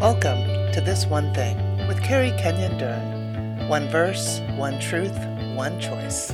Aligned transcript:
Welcome 0.00 0.72
to 0.72 0.80
This 0.80 1.04
One 1.04 1.34
Thing 1.34 1.58
with 1.86 2.02
Carrie 2.02 2.32
Kenyon 2.38 2.78
Dern. 2.78 3.68
One 3.68 3.86
verse, 3.90 4.40
one 4.56 4.80
truth, 4.80 5.14
one 5.54 5.78
choice. 5.78 6.32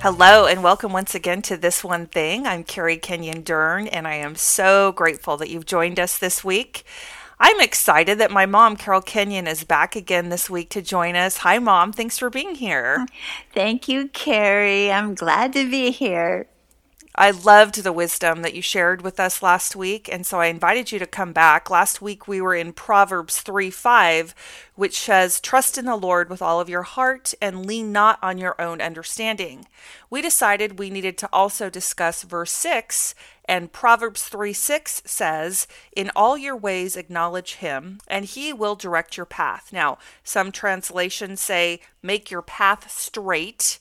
Hello, 0.00 0.46
and 0.46 0.64
welcome 0.64 0.92
once 0.92 1.14
again 1.14 1.40
to 1.42 1.56
This 1.56 1.84
One 1.84 2.06
Thing. 2.06 2.44
I'm 2.44 2.64
Carrie 2.64 2.96
Kenyon 2.96 3.42
Dern, 3.42 3.86
and 3.86 4.08
I 4.08 4.14
am 4.14 4.34
so 4.34 4.90
grateful 4.90 5.36
that 5.36 5.50
you've 5.50 5.66
joined 5.66 6.00
us 6.00 6.18
this 6.18 6.42
week. 6.42 6.84
I'm 7.38 7.60
excited 7.60 8.18
that 8.18 8.32
my 8.32 8.44
mom, 8.44 8.74
Carol 8.74 9.02
Kenyon, 9.02 9.46
is 9.46 9.62
back 9.62 9.94
again 9.94 10.28
this 10.28 10.50
week 10.50 10.68
to 10.70 10.82
join 10.82 11.14
us. 11.14 11.36
Hi, 11.36 11.60
Mom. 11.60 11.92
Thanks 11.92 12.18
for 12.18 12.28
being 12.28 12.56
here. 12.56 13.06
Thank 13.54 13.86
you, 13.86 14.08
Carrie. 14.08 14.90
I'm 14.90 15.14
glad 15.14 15.52
to 15.52 15.70
be 15.70 15.92
here. 15.92 16.48
I 17.18 17.30
loved 17.30 17.82
the 17.82 17.94
wisdom 17.94 18.42
that 18.42 18.52
you 18.52 18.60
shared 18.60 19.00
with 19.00 19.18
us 19.18 19.42
last 19.42 19.74
week, 19.74 20.06
and 20.12 20.26
so 20.26 20.38
I 20.38 20.46
invited 20.46 20.92
you 20.92 20.98
to 20.98 21.06
come 21.06 21.32
back. 21.32 21.70
Last 21.70 22.02
week 22.02 22.28
we 22.28 22.42
were 22.42 22.54
in 22.54 22.74
Proverbs 22.74 23.40
3 23.40 23.70
5, 23.70 24.34
which 24.74 24.98
says, 24.98 25.40
Trust 25.40 25.78
in 25.78 25.86
the 25.86 25.96
Lord 25.96 26.28
with 26.28 26.42
all 26.42 26.60
of 26.60 26.68
your 26.68 26.82
heart 26.82 27.32
and 27.40 27.64
lean 27.64 27.90
not 27.90 28.18
on 28.22 28.36
your 28.36 28.60
own 28.60 28.82
understanding. 28.82 29.66
We 30.10 30.20
decided 30.20 30.78
we 30.78 30.90
needed 30.90 31.16
to 31.16 31.28
also 31.32 31.70
discuss 31.70 32.22
verse 32.22 32.52
6, 32.52 33.14
and 33.46 33.72
Proverbs 33.72 34.24
3 34.24 34.52
6 34.52 35.02
says, 35.06 35.66
In 35.96 36.10
all 36.14 36.36
your 36.36 36.56
ways 36.56 36.96
acknowledge 36.96 37.54
him, 37.54 37.98
and 38.06 38.26
he 38.26 38.52
will 38.52 38.74
direct 38.74 39.16
your 39.16 39.24
path. 39.24 39.70
Now, 39.72 39.96
some 40.22 40.52
translations 40.52 41.40
say, 41.40 41.80
Make 42.02 42.30
your 42.30 42.42
path 42.42 42.90
straight. 42.90 43.78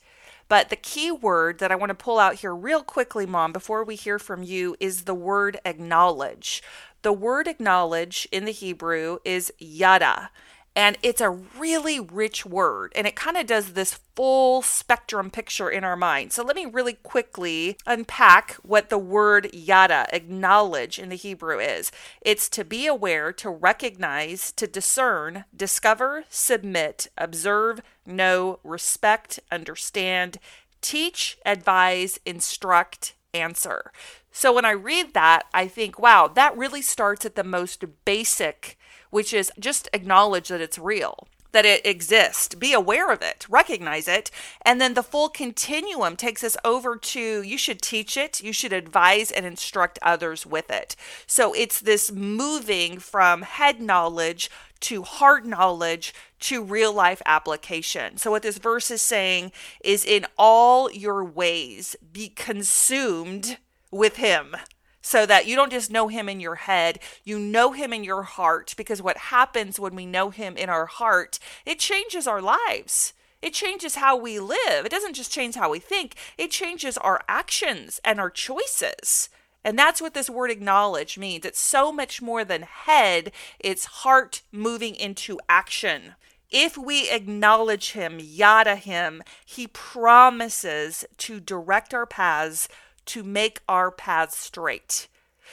But 0.47 0.69
the 0.69 0.75
key 0.75 1.11
word 1.11 1.59
that 1.59 1.71
I 1.71 1.75
want 1.75 1.89
to 1.89 1.95
pull 1.95 2.19
out 2.19 2.35
here 2.35 2.55
real 2.55 2.83
quickly, 2.83 3.25
Mom, 3.25 3.51
before 3.51 3.83
we 3.83 3.95
hear 3.95 4.19
from 4.19 4.43
you, 4.43 4.75
is 4.79 5.03
the 5.03 5.15
word 5.15 5.57
acknowledge. 5.65 6.61
The 7.01 7.13
word 7.13 7.47
acknowledge 7.47 8.27
in 8.31 8.45
the 8.45 8.51
Hebrew 8.51 9.17
is 9.23 9.51
yada. 9.57 10.29
And 10.77 10.97
it's 11.01 11.21
a 11.21 11.29
really 11.29 12.01
rich 12.01 12.45
word, 12.45 12.91
and 12.97 13.07
it 13.07 13.15
kind 13.15 13.37
of 13.37 13.47
does 13.47 13.73
this 13.73 13.93
full 14.13 14.61
spectrum 14.61 15.31
picture 15.31 15.69
in 15.69 15.85
our 15.85 15.95
mind. 15.95 16.33
So 16.33 16.43
let 16.43 16.57
me 16.57 16.65
really 16.65 16.93
quickly 16.93 17.77
unpack 17.85 18.55
what 18.55 18.89
the 18.89 18.97
word 18.97 19.49
yada, 19.53 20.05
acknowledge 20.11 20.99
in 20.99 21.07
the 21.07 21.15
Hebrew 21.15 21.59
is. 21.59 21.93
It's 22.19 22.49
to 22.49 22.65
be 22.65 22.87
aware, 22.87 23.31
to 23.31 23.49
recognize, 23.49 24.51
to 24.51 24.67
discern, 24.67 25.45
discover, 25.55 26.25
submit, 26.29 27.07
observe, 27.17 27.79
know, 28.05 28.59
respect, 28.63 29.39
understand, 29.51 30.37
teach, 30.81 31.37
advise, 31.45 32.19
instruct, 32.25 33.13
answer. 33.33 33.91
So 34.31 34.53
when 34.53 34.65
I 34.65 34.71
read 34.71 35.13
that, 35.13 35.43
I 35.53 35.67
think, 35.67 35.99
wow, 35.99 36.27
that 36.27 36.57
really 36.57 36.81
starts 36.81 37.25
at 37.25 37.35
the 37.35 37.43
most 37.43 37.83
basic 38.05 38.77
which 39.15 39.33
is 39.33 39.49
just 39.57 39.87
acknowledge 39.93 40.49
that 40.49 40.59
it's 40.59 40.77
real 40.77 41.25
that 41.55 41.65
it 41.65 41.85
exists, 41.85 42.53
be 42.53 42.73
aware 42.73 43.09
of 43.13 43.21
it, 43.21 43.45
recognize 43.49 44.09
it, 44.09 44.29
and 44.63 44.81
then 44.81 44.93
the 44.93 45.01
full 45.01 45.29
continuum 45.29 46.17
takes 46.17 46.43
us 46.43 46.57
over 46.65 46.97
to 46.97 47.41
you 47.41 47.57
should 47.57 47.81
teach 47.81 48.17
it, 48.17 48.43
you 48.43 48.51
should 48.51 48.73
advise 48.73 49.31
and 49.31 49.45
instruct 49.45 49.97
others 50.01 50.45
with 50.45 50.69
it. 50.69 50.97
So 51.25 51.53
it's 51.53 51.79
this 51.79 52.11
moving 52.11 52.99
from 52.99 53.43
head 53.43 53.79
knowledge 53.79 54.51
to 54.81 55.03
heart 55.03 55.45
knowledge 55.45 56.13
to 56.41 56.61
real 56.61 56.91
life 56.91 57.21
application. 57.25 58.17
So, 58.17 58.31
what 58.31 58.43
this 58.43 58.57
verse 58.57 58.91
is 58.91 59.01
saying 59.01 59.53
is 59.81 60.03
in 60.03 60.25
all 60.37 60.91
your 60.91 61.23
ways, 61.23 61.95
be 62.11 62.27
consumed 62.27 63.57
with 63.91 64.17
Him 64.17 64.57
so 65.05 65.23
that 65.27 65.45
you 65.45 65.55
don't 65.55 65.71
just 65.71 65.91
know 65.91 66.07
him 66.07 66.27
in 66.27 66.39
your 66.39 66.55
head, 66.55 66.97
you 67.23 67.37
know 67.37 67.73
him 67.73 67.93
in 67.93 68.03
your 68.03 68.23
heart. 68.23 68.73
Because 68.75 69.03
what 69.03 69.17
happens 69.17 69.79
when 69.79 69.93
we 69.93 70.07
know 70.07 70.31
him 70.31 70.57
in 70.57 70.67
our 70.67 70.87
heart, 70.87 71.37
it 71.63 71.77
changes 71.77 72.25
our 72.25 72.41
lives. 72.41 73.13
It 73.39 73.53
changes 73.53 73.97
how 73.97 74.17
we 74.17 74.39
live. 74.39 74.83
It 74.83 74.89
doesn't 74.89 75.13
just 75.13 75.31
change 75.31 75.53
how 75.53 75.69
we 75.69 75.77
think, 75.77 76.15
it 76.39 76.49
changes 76.49 76.97
our 76.97 77.21
actions 77.27 78.01
and 78.03 78.19
our 78.19 78.31
choices. 78.31 79.29
And 79.63 79.77
that's 79.77 80.01
what 80.01 80.15
this 80.15 80.27
word 80.29 80.49
acknowledge 80.49 81.19
means. 81.19 81.45
It's 81.45 81.61
so 81.61 81.91
much 81.91 82.19
more 82.19 82.43
than 82.43 82.63
head, 82.63 83.31
it's 83.59 83.85
heart 83.85 84.41
moving 84.51 84.95
into 84.95 85.39
action. 85.47 86.15
If 86.49 86.79
we 86.79 87.11
acknowledge 87.11 87.91
him, 87.91 88.17
yada 88.19 88.75
him, 88.75 89.21
he 89.45 89.67
promises 89.67 91.05
to 91.17 91.39
direct 91.39 91.93
our 91.93 92.07
paths 92.07 92.67
to 93.05 93.23
make 93.23 93.61
our 93.67 93.91
paths 93.91 94.37
straight. 94.37 95.07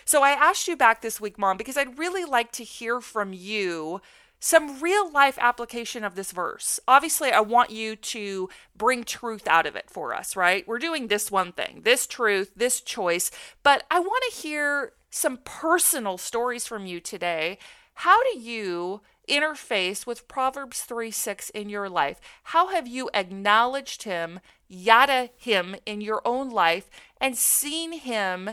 So 0.04 0.22
I 0.22 0.30
asked 0.30 0.68
you 0.68 0.76
back 0.76 1.02
this 1.02 1.20
week, 1.20 1.38
Mom, 1.38 1.56
because 1.56 1.76
I'd 1.76 1.98
really 1.98 2.24
like 2.24 2.52
to 2.52 2.64
hear 2.64 3.00
from 3.00 3.32
you 3.32 4.00
some 4.40 4.80
real 4.80 5.10
life 5.10 5.38
application 5.40 6.02
of 6.02 6.16
this 6.16 6.32
verse. 6.32 6.80
Obviously, 6.88 7.30
I 7.30 7.40
want 7.40 7.70
you 7.70 7.94
to 7.94 8.48
bring 8.76 9.04
truth 9.04 9.46
out 9.46 9.66
of 9.66 9.76
it 9.76 9.88
for 9.88 10.12
us, 10.12 10.34
right? 10.34 10.66
We're 10.66 10.80
doing 10.80 11.06
this 11.06 11.30
one 11.30 11.52
thing, 11.52 11.82
this 11.84 12.08
truth, 12.08 12.50
this 12.56 12.80
choice, 12.80 13.30
but 13.62 13.84
I 13.88 14.00
want 14.00 14.24
to 14.30 14.40
hear 14.40 14.94
some 15.10 15.38
personal 15.44 16.18
stories 16.18 16.66
from 16.66 16.86
you 16.86 16.98
today. 16.98 17.58
How 17.94 18.20
do 18.24 18.40
you 18.40 19.02
interface 19.28 20.06
with 20.06 20.26
Proverbs 20.26 20.80
3 20.82 21.12
6 21.12 21.50
in 21.50 21.68
your 21.68 21.88
life? 21.88 22.20
How 22.44 22.68
have 22.68 22.88
you 22.88 23.10
acknowledged 23.14 24.02
him, 24.02 24.40
yada 24.72 25.30
him 25.36 25.76
in 25.86 26.00
your 26.00 26.22
own 26.24 26.50
life, 26.50 26.88
and 27.20 27.36
seen 27.36 27.92
him 27.92 28.50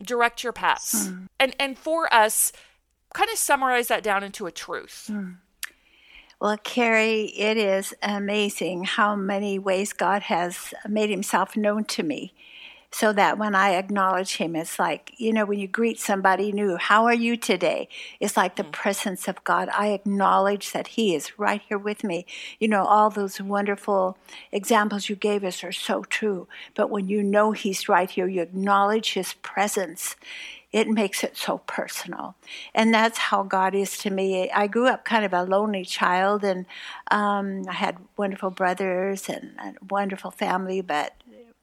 direct 0.00 0.42
your 0.42 0.52
paths. 0.52 1.08
Mm. 1.08 1.28
And 1.40 1.56
and 1.58 1.78
for 1.78 2.12
us, 2.12 2.52
kind 3.14 3.30
of 3.30 3.38
summarize 3.38 3.88
that 3.88 4.02
down 4.02 4.22
into 4.22 4.46
a 4.46 4.52
truth. 4.52 5.08
Mm. 5.10 5.36
Well, 6.40 6.56
Carrie, 6.58 7.26
it 7.36 7.56
is 7.56 7.94
amazing 8.02 8.82
how 8.82 9.14
many 9.14 9.60
ways 9.60 9.92
God 9.92 10.22
has 10.22 10.74
made 10.88 11.08
himself 11.08 11.56
known 11.56 11.84
to 11.84 12.02
me 12.02 12.34
so 12.94 13.12
that 13.14 13.38
when 13.38 13.54
I 13.54 13.70
acknowledge 13.70 14.36
him, 14.36 14.54
it's 14.54 14.78
like, 14.78 15.12
you 15.16 15.32
know, 15.32 15.46
when 15.46 15.58
you 15.58 15.66
greet 15.66 15.98
somebody 15.98 16.52
new, 16.52 16.76
how 16.76 17.06
are 17.06 17.14
you 17.14 17.38
today? 17.38 17.88
It's 18.20 18.36
like 18.36 18.56
the 18.56 18.64
mm. 18.64 18.72
presence 18.72 19.26
of 19.26 19.42
God. 19.44 19.70
I 19.72 19.88
acknowledge 19.88 20.72
that 20.72 20.88
he 20.88 21.14
is 21.14 21.38
right 21.38 21.62
here 21.66 21.78
with 21.78 22.04
me. 22.04 22.26
You 22.60 22.68
know, 22.68 22.84
all 22.84 23.08
those 23.08 23.40
wonderful 23.40 24.18
examples 24.52 25.08
you 25.08 25.16
gave 25.16 25.42
us 25.42 25.64
are 25.64 25.72
so 25.72 26.04
true. 26.04 26.46
But 26.74 26.90
when 26.90 27.08
you 27.08 27.22
know 27.22 27.52
he's 27.52 27.88
right 27.88 28.10
here, 28.10 28.28
you 28.28 28.42
acknowledge 28.42 29.14
his 29.14 29.32
presence 29.34 30.14
it 30.72 30.88
makes 30.88 31.22
it 31.22 31.36
so 31.36 31.58
personal. 31.58 32.34
And 32.74 32.94
that's 32.94 33.18
how 33.18 33.42
God 33.42 33.74
is 33.74 33.98
to 33.98 34.10
me. 34.10 34.50
I 34.50 34.66
grew 34.66 34.88
up 34.88 35.04
kind 35.04 35.24
of 35.24 35.34
a 35.34 35.42
lonely 35.42 35.84
child, 35.84 36.42
and 36.42 36.64
um, 37.10 37.64
I 37.68 37.74
had 37.74 37.98
wonderful 38.16 38.50
brothers 38.50 39.28
and 39.28 39.52
a 39.58 39.74
wonderful 39.90 40.30
family, 40.30 40.80
but 40.80 41.14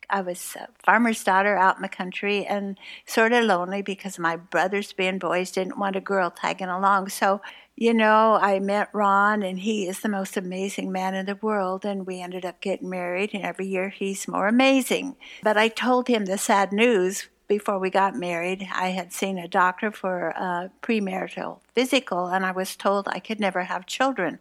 I 0.10 0.22
was 0.22 0.56
a 0.56 0.68
farmer's 0.84 1.24
daughter 1.24 1.58
out 1.58 1.76
in 1.76 1.82
the 1.82 1.90
country 1.90 2.46
and 2.46 2.78
sort 3.06 3.34
of 3.34 3.46
lonely 3.46 3.82
because 3.82 4.18
my 4.18 4.36
brothers, 4.36 4.94
being 4.94 5.20
boys, 5.20 5.52
didn't 5.52 5.78
want 5.78 5.96
a 5.96 6.02
girl 6.02 6.32
tagging 6.32 6.68
along. 6.68 7.10
So, 7.10 7.42
you 7.76 7.94
know, 7.94 8.38
I 8.42 8.60
met 8.60 8.90
Ron, 8.94 9.44
and 9.44 9.60
he 9.60 9.88
is 9.88 10.00
the 10.00 10.10
most 10.10 10.36
amazing 10.36 10.92
man 10.92 11.16
in 11.16 11.26
the 11.26 11.36
world. 11.36 11.86
And 11.86 12.06
we 12.06 12.22
ended 12.22 12.46
up 12.46 12.60
getting 12.62 12.90
married, 12.90 13.34
and 13.34 13.44
every 13.44 13.68
year 13.68 13.90
he's 13.90 14.28
more 14.28 14.48
amazing. 14.48 15.16
But 15.44 15.58
I 15.58 15.68
told 15.68 16.08
him 16.08 16.26
the 16.26 16.38
sad 16.38 16.72
news 16.72 17.30
before 17.50 17.80
we 17.80 17.90
got 17.90 18.16
married, 18.16 18.70
I 18.74 18.90
had 18.90 19.12
seen 19.12 19.40
a 19.40 19.48
doctor 19.48 19.92
for 19.92 20.30
a 20.30 20.70
premarital 20.84 21.60
physical, 21.74 22.28
and 22.28 22.46
I 22.46 22.52
was 22.52 22.76
told 22.76 23.08
I 23.08 23.20
could 23.20 23.40
never 23.40 23.64
have 23.64 23.88
children. 23.88 24.38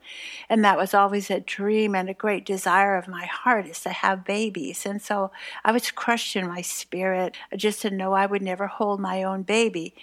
And 0.48 0.62
that 0.62 0.76
was 0.76 0.92
always 0.92 1.30
a 1.30 1.40
dream 1.40 1.94
and 1.94 2.10
a 2.10 2.14
great 2.14 2.44
desire 2.44 2.96
of 2.96 3.08
my 3.08 3.24
heart 3.24 3.66
is 3.66 3.80
to 3.80 3.88
have 3.88 4.26
babies. 4.26 4.84
And 4.84 5.00
so 5.00 5.32
I 5.64 5.72
was 5.72 5.90
crushed 5.90 6.36
in 6.36 6.46
my 6.46 6.60
spirit 6.60 7.34
just 7.56 7.80
to 7.82 7.90
know 7.90 8.12
I 8.12 8.26
would 8.26 8.42
never 8.42 8.66
hold 8.66 9.00
my 9.00 9.22
own 9.22 9.42
baby. 9.42 9.94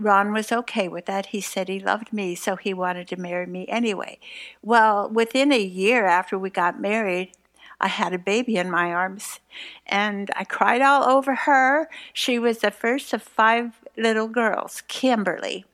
Ron 0.00 0.32
was 0.32 0.50
okay 0.50 0.88
with 0.88 1.04
that. 1.06 1.26
He 1.26 1.42
said 1.42 1.68
he 1.68 1.78
loved 1.78 2.10
me, 2.10 2.34
so 2.34 2.56
he 2.56 2.72
wanted 2.72 3.06
to 3.08 3.20
marry 3.20 3.46
me 3.46 3.66
anyway. 3.68 4.18
Well, 4.62 5.10
within 5.10 5.52
a 5.52 5.60
year 5.60 6.06
after 6.06 6.38
we 6.38 6.48
got 6.48 6.80
married, 6.80 7.32
I 7.80 7.88
had 7.88 8.12
a 8.12 8.18
baby 8.18 8.56
in 8.56 8.70
my 8.70 8.92
arms 8.92 9.40
and 9.86 10.30
I 10.34 10.44
cried 10.44 10.82
all 10.82 11.04
over 11.04 11.34
her. 11.34 11.88
She 12.12 12.38
was 12.38 12.58
the 12.58 12.70
first 12.70 13.12
of 13.12 13.22
five 13.22 13.72
little 13.96 14.28
girls, 14.28 14.82
Kimberly. 14.88 15.64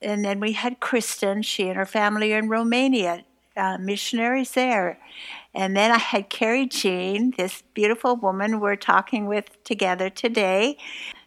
And 0.00 0.24
then 0.24 0.40
we 0.40 0.52
had 0.52 0.80
Kristen. 0.80 1.42
She 1.42 1.68
and 1.68 1.76
her 1.76 1.86
family 1.86 2.32
are 2.32 2.38
in 2.38 2.48
Romania, 2.48 3.24
uh, 3.56 3.78
missionaries 3.78 4.52
there. 4.52 4.98
And 5.54 5.76
then 5.76 5.90
I 5.90 5.98
had 5.98 6.30
Carrie 6.30 6.66
Jean, 6.66 7.32
this 7.36 7.62
beautiful 7.74 8.16
woman 8.16 8.60
we're 8.60 8.76
talking 8.76 9.26
with 9.26 9.62
together 9.64 10.10
today. 10.10 10.78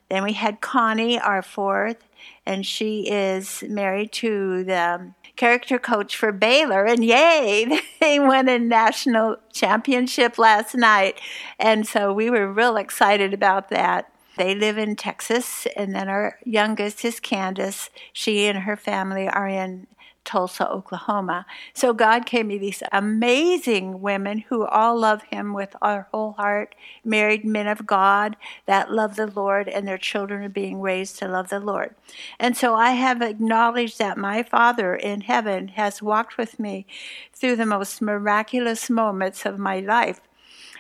Then 0.10 0.24
we 0.24 0.34
had 0.34 0.62
Connie, 0.62 1.20
our 1.20 1.42
fourth, 1.42 1.98
and 2.46 2.66
she 2.66 3.10
is 3.10 3.64
married 3.68 4.12
to 4.14 4.64
the 4.64 4.96
um, 4.96 5.16
character 5.36 5.80
coach 5.80 6.16
for 6.16 6.32
Baylor, 6.32 6.86
and 6.86 7.04
yay, 7.04 7.80
they 8.00 8.20
won 8.20 8.48
a 8.48 8.60
national 8.60 9.38
championship 9.52 10.38
last 10.38 10.76
night. 10.76 11.20
And 11.60 11.88
so 11.88 12.14
we 12.14 12.30
were 12.30 12.52
real 12.52 12.78
excited 12.78 13.34
about 13.34 13.70
that. 13.70 14.12
They 14.38 14.54
live 14.54 14.78
in 14.78 14.96
Texas, 14.96 15.66
and 15.78 15.96
then 15.96 16.10
our 16.10 16.38
youngest 16.44 17.06
is 17.06 17.20
Candace. 17.20 17.90
She 18.12 18.48
and 18.48 18.60
her 18.60 18.76
family 18.76 19.30
are 19.30 19.48
in 19.48 19.88
Tulsa, 20.26 20.70
Oklahoma. 20.70 21.46
So 21.74 21.94
God 21.94 22.26
gave 22.26 22.46
me 22.46 22.58
these 22.58 22.84
amazing 22.92 24.02
women 24.02 24.40
who 24.40 24.66
all 24.66 25.00
love 25.00 25.24
Him 25.24 25.54
with 25.54 25.76
our 25.82 26.08
whole 26.12 26.34
heart, 26.34 26.76
married 27.04 27.46
men 27.46 27.68
of 27.68 27.86
God 27.86 28.36
that 28.66 28.92
love 28.92 29.16
the 29.16 29.28
Lord, 29.28 29.70
and 29.70 29.88
their 29.88 29.98
children 29.98 30.44
are 30.44 30.50
being 30.50 30.82
raised 30.82 31.18
to 31.20 31.28
love 31.28 31.50
the 31.50 31.60
Lord. 31.60 31.96
And 32.40 32.58
so 32.58 32.76
I 32.76 32.92
have 32.92 33.22
acknowledged 33.22 34.00
that 34.00 34.18
my 34.18 34.44
Father 34.44 34.96
in 34.96 35.22
heaven 35.22 35.70
has 35.70 36.02
walked 36.02 36.38
with 36.38 36.60
me 36.60 36.86
through 37.34 37.56
the 37.56 37.66
most 37.66 38.02
miraculous 38.02 38.90
moments 38.90 39.46
of 39.46 39.60
my 39.60 39.80
life. 39.80 40.22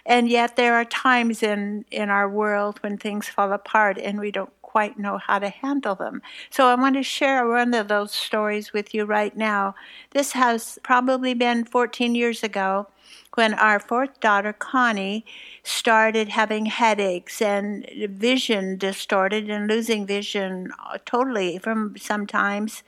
And 0.06 0.30
yet, 0.30 0.56
there 0.56 0.76
are 0.76 0.86
times 0.86 1.42
in, 1.42 1.86
in 1.90 2.10
our 2.10 2.30
world 2.30 2.78
when 2.82 2.98
things 2.98 3.28
fall 3.28 3.52
apart 3.52 3.98
and 3.98 4.20
we 4.20 4.32
don't 4.32 4.52
quite 4.76 5.00
know 5.00 5.18
how 5.18 5.40
to 5.40 5.48
handle 5.48 5.96
them. 5.96 6.22
So 6.50 6.68
I 6.68 6.76
want 6.76 6.98
to 6.98 7.02
share 7.02 7.48
one 7.48 7.74
of 7.74 7.88
those 7.88 8.12
stories 8.12 8.74
with 8.74 8.94
you 8.94 9.06
right 9.06 9.34
now. 9.34 9.74
This 10.12 10.34
has 10.34 10.78
probably 10.84 11.34
been 11.34 11.64
14 11.64 12.14
years 12.14 12.44
ago 12.44 12.88
when 13.36 13.54
our 13.54 13.80
fourth 13.80 14.20
daughter, 14.20 14.52
Connie, 14.52 15.26
started 15.64 16.28
having 16.28 16.66
headaches 16.66 17.42
and 17.42 17.90
vision 18.10 18.78
distorted 18.78 19.50
and 19.50 19.70
losing 19.70 20.06
vision 20.06 20.74
totally 21.06 21.58
from 21.58 21.96
sometimes 21.96 22.84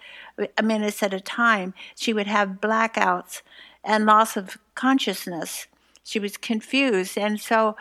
minutes 0.62 1.01
at 1.01 1.13
a 1.13 1.22
time. 1.22 1.74
She 1.95 2.12
would 2.12 2.28
have 2.28 2.60
blackouts 2.60 3.44
and 3.81 4.06
loss 4.06 4.36
of 4.36 4.57
consciousness. 4.75 5.68
She 6.04 6.19
was 6.19 6.36
confused. 6.36 7.18
And 7.18 7.40
so 7.40 7.78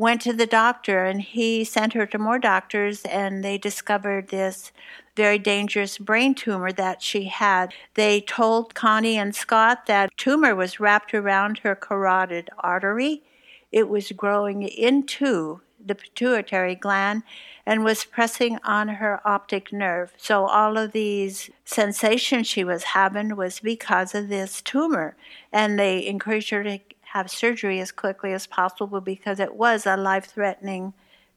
went 0.00 0.22
to 0.22 0.32
the 0.32 0.46
doctor 0.46 1.04
and 1.04 1.20
he 1.20 1.62
sent 1.62 1.92
her 1.92 2.06
to 2.06 2.18
more 2.18 2.38
doctors 2.38 3.02
and 3.02 3.44
they 3.44 3.58
discovered 3.58 4.28
this 4.28 4.72
very 5.14 5.38
dangerous 5.38 5.98
brain 5.98 6.34
tumor 6.34 6.72
that 6.72 7.02
she 7.02 7.24
had. 7.24 7.74
They 7.92 8.22
told 8.22 8.74
Connie 8.74 9.18
and 9.18 9.34
Scott 9.34 9.84
that 9.84 10.16
tumor 10.16 10.54
was 10.54 10.80
wrapped 10.80 11.12
around 11.12 11.58
her 11.58 11.74
carotid 11.74 12.48
artery. 12.60 13.22
It 13.70 13.90
was 13.90 14.10
growing 14.12 14.62
into 14.62 15.60
the 15.84 15.94
pituitary 15.94 16.74
gland 16.74 17.22
and 17.66 17.84
was 17.84 18.06
pressing 18.06 18.58
on 18.64 18.88
her 18.88 19.20
optic 19.28 19.70
nerve. 19.70 20.14
So 20.16 20.46
all 20.46 20.78
of 20.78 20.92
these 20.92 21.50
sensations 21.66 22.46
she 22.46 22.64
was 22.64 22.84
having 22.84 23.36
was 23.36 23.60
because 23.60 24.14
of 24.14 24.30
this 24.30 24.62
tumor. 24.62 25.14
And 25.52 25.78
they 25.78 26.06
encouraged 26.06 26.50
her 26.50 26.62
to 26.62 26.80
have 27.12 27.28
surgery 27.30 27.80
as 27.80 27.90
quickly 27.90 28.32
as 28.32 28.46
possible 28.46 29.00
because 29.00 29.40
it 29.40 29.56
was 29.56 29.84
a 29.84 29.96
life 29.96 30.26
threatening 30.26 30.92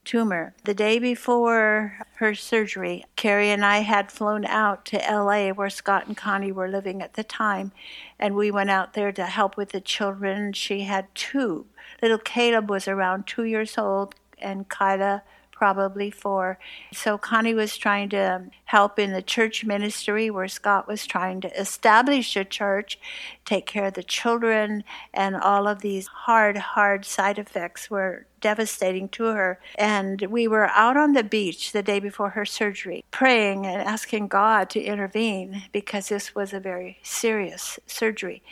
tumor. 0.05 0.53
The 0.65 0.73
day 0.75 0.99
before 0.99 1.97
her 2.15 2.35
surgery, 2.35 3.05
Carrie 3.15 3.49
and 3.49 3.65
I 3.65 3.79
had 3.79 4.11
flown 4.11 4.45
out 4.45 4.85
to 4.85 4.97
LA 4.97 5.49
where 5.49 5.71
Scott 5.71 6.05
and 6.05 6.15
Connie 6.15 6.51
were 6.51 6.67
living 6.67 7.01
at 7.01 7.15
the 7.15 7.23
time, 7.23 7.71
and 8.19 8.35
we 8.35 8.51
went 8.51 8.69
out 8.69 8.93
there 8.93 9.11
to 9.13 9.25
help 9.25 9.57
with 9.57 9.69
the 9.69 9.81
children. 9.81 10.53
She 10.53 10.81
had 10.81 11.13
two. 11.15 11.65
Little 12.03 12.19
Caleb 12.19 12.69
was 12.69 12.87
around 12.87 13.25
two 13.25 13.45
years 13.45 13.75
old, 13.75 14.13
and 14.37 14.69
Kyla 14.69 15.23
probably 15.63 16.11
four. 16.11 16.59
So 16.91 17.17
Connie 17.17 17.53
was 17.53 17.77
trying 17.77 18.09
to 18.09 18.47
help 18.65 18.99
in 18.99 19.13
the 19.13 19.21
church 19.21 19.63
ministry 19.63 20.29
where 20.29 20.49
Scott 20.49 20.89
was 20.89 21.05
trying 21.05 21.39
to 21.39 21.57
establish 21.57 22.35
a 22.35 22.43
church, 22.43 22.99
take 23.45 23.65
care 23.65 23.85
of 23.85 23.93
the 23.93 24.03
children, 24.03 24.83
and 25.13 25.37
all 25.37 25.65
of 25.69 25.79
these 25.79 26.07
hard, 26.07 26.57
hard 26.57 27.05
side 27.05 27.39
effects 27.39 27.89
were 27.89 28.25
devastating 28.41 29.07
to 29.07 29.23
her. 29.27 29.57
And 29.75 30.23
we 30.23 30.49
were 30.49 30.67
out 30.67 30.97
on 30.97 31.13
the 31.13 31.23
beach 31.23 31.71
the 31.71 31.81
day 31.81 32.01
before 32.01 32.31
her 32.31 32.43
surgery, 32.43 33.05
praying 33.09 33.65
and 33.65 33.81
asking 33.81 34.27
God 34.27 34.69
to 34.71 34.83
intervene 34.83 35.63
because 35.71 36.09
this 36.09 36.35
was 36.35 36.51
a 36.51 36.59
very 36.59 36.97
serious 37.03 37.79
surgery 37.87 38.43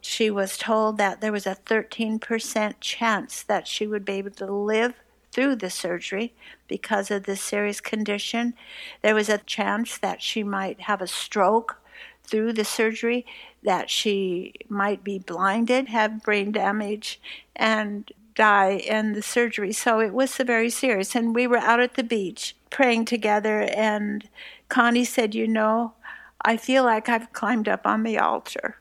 she 0.00 0.30
was 0.30 0.56
told 0.56 0.98
that 0.98 1.20
there 1.20 1.32
was 1.32 1.46
a 1.46 1.56
13% 1.66 2.74
chance 2.78 3.42
that 3.42 3.66
she 3.66 3.88
would 3.88 4.04
be 4.04 4.12
able 4.12 4.30
to 4.30 4.46
live 4.46 4.94
through 5.36 5.54
the 5.54 5.68
surgery 5.68 6.32
because 6.66 7.10
of 7.10 7.24
this 7.24 7.42
serious 7.42 7.78
condition. 7.78 8.54
There 9.02 9.14
was 9.14 9.28
a 9.28 9.36
chance 9.36 9.98
that 9.98 10.22
she 10.22 10.42
might 10.42 10.80
have 10.80 11.02
a 11.02 11.06
stroke 11.06 11.76
through 12.24 12.54
the 12.54 12.64
surgery, 12.64 13.26
that 13.62 13.90
she 13.90 14.54
might 14.70 15.04
be 15.04 15.18
blinded, 15.18 15.88
have 15.88 16.22
brain 16.22 16.52
damage, 16.52 17.20
and 17.54 18.10
die 18.34 18.72
in 18.72 19.12
the 19.12 19.20
surgery. 19.20 19.72
So 19.72 20.00
it 20.00 20.14
was 20.14 20.34
very 20.38 20.70
serious. 20.70 21.14
And 21.14 21.34
we 21.34 21.46
were 21.46 21.58
out 21.58 21.80
at 21.80 21.94
the 21.94 22.02
beach 22.02 22.56
praying 22.70 23.04
together, 23.04 23.68
and 23.76 24.26
Connie 24.70 25.04
said, 25.04 25.34
You 25.34 25.46
know, 25.46 25.92
I 26.40 26.56
feel 26.56 26.82
like 26.82 27.10
I've 27.10 27.34
climbed 27.34 27.68
up 27.68 27.86
on 27.86 28.04
the 28.04 28.18
altar. 28.18 28.78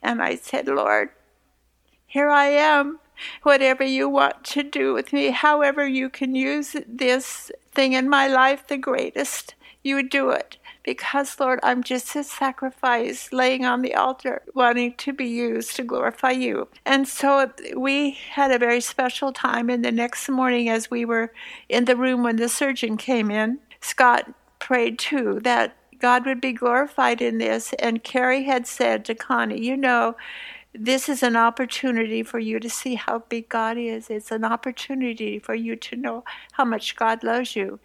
And 0.00 0.22
I 0.22 0.36
said, 0.36 0.68
Lord, 0.68 1.08
here 2.06 2.30
I 2.30 2.46
am 2.46 3.00
whatever 3.42 3.84
you 3.84 4.08
want 4.08 4.44
to 4.44 4.62
do 4.62 4.94
with 4.94 5.12
me, 5.12 5.30
however 5.30 5.86
you 5.86 6.08
can 6.08 6.34
use 6.34 6.76
this 6.86 7.50
thing 7.72 7.92
in 7.92 8.08
my 8.08 8.26
life 8.26 8.66
the 8.66 8.76
greatest, 8.76 9.54
you 9.82 10.02
do 10.02 10.30
it. 10.30 10.58
Because, 10.82 11.40
Lord, 11.40 11.58
I'm 11.64 11.82
just 11.82 12.14
a 12.14 12.22
sacrifice 12.22 13.32
laying 13.32 13.64
on 13.64 13.82
the 13.82 13.94
altar, 13.94 14.42
wanting 14.54 14.94
to 14.98 15.12
be 15.12 15.26
used 15.26 15.74
to 15.76 15.82
glorify 15.82 16.30
you. 16.30 16.68
And 16.84 17.08
so 17.08 17.50
we 17.76 18.12
had 18.12 18.52
a 18.52 18.58
very 18.58 18.80
special 18.80 19.32
time. 19.32 19.68
And 19.68 19.84
the 19.84 19.90
next 19.90 20.28
morning, 20.28 20.68
as 20.68 20.88
we 20.88 21.04
were 21.04 21.32
in 21.68 21.86
the 21.86 21.96
room 21.96 22.22
when 22.22 22.36
the 22.36 22.48
surgeon 22.48 22.96
came 22.96 23.32
in, 23.32 23.58
Scott 23.80 24.32
prayed 24.60 24.98
too 24.98 25.40
that 25.42 25.76
God 25.98 26.24
would 26.26 26.40
be 26.40 26.52
glorified 26.52 27.20
in 27.20 27.38
this. 27.38 27.72
And 27.80 28.04
Carrie 28.04 28.44
had 28.44 28.66
said 28.66 29.04
to 29.06 29.14
Connie, 29.14 29.64
You 29.64 29.76
know, 29.76 30.16
this 30.78 31.08
is 31.08 31.22
an 31.22 31.36
opportunity 31.36 32.22
for 32.22 32.38
you 32.38 32.60
to 32.60 32.70
see 32.70 32.94
how 32.94 33.20
big 33.28 33.48
God 33.48 33.78
is. 33.78 34.10
It's 34.10 34.30
an 34.30 34.44
opportunity 34.44 35.38
for 35.38 35.54
you 35.54 35.76
to 35.76 35.96
know 35.96 36.24
how 36.52 36.64
much 36.64 36.96
God 36.96 37.24
loves 37.24 37.56
you. 37.56 37.80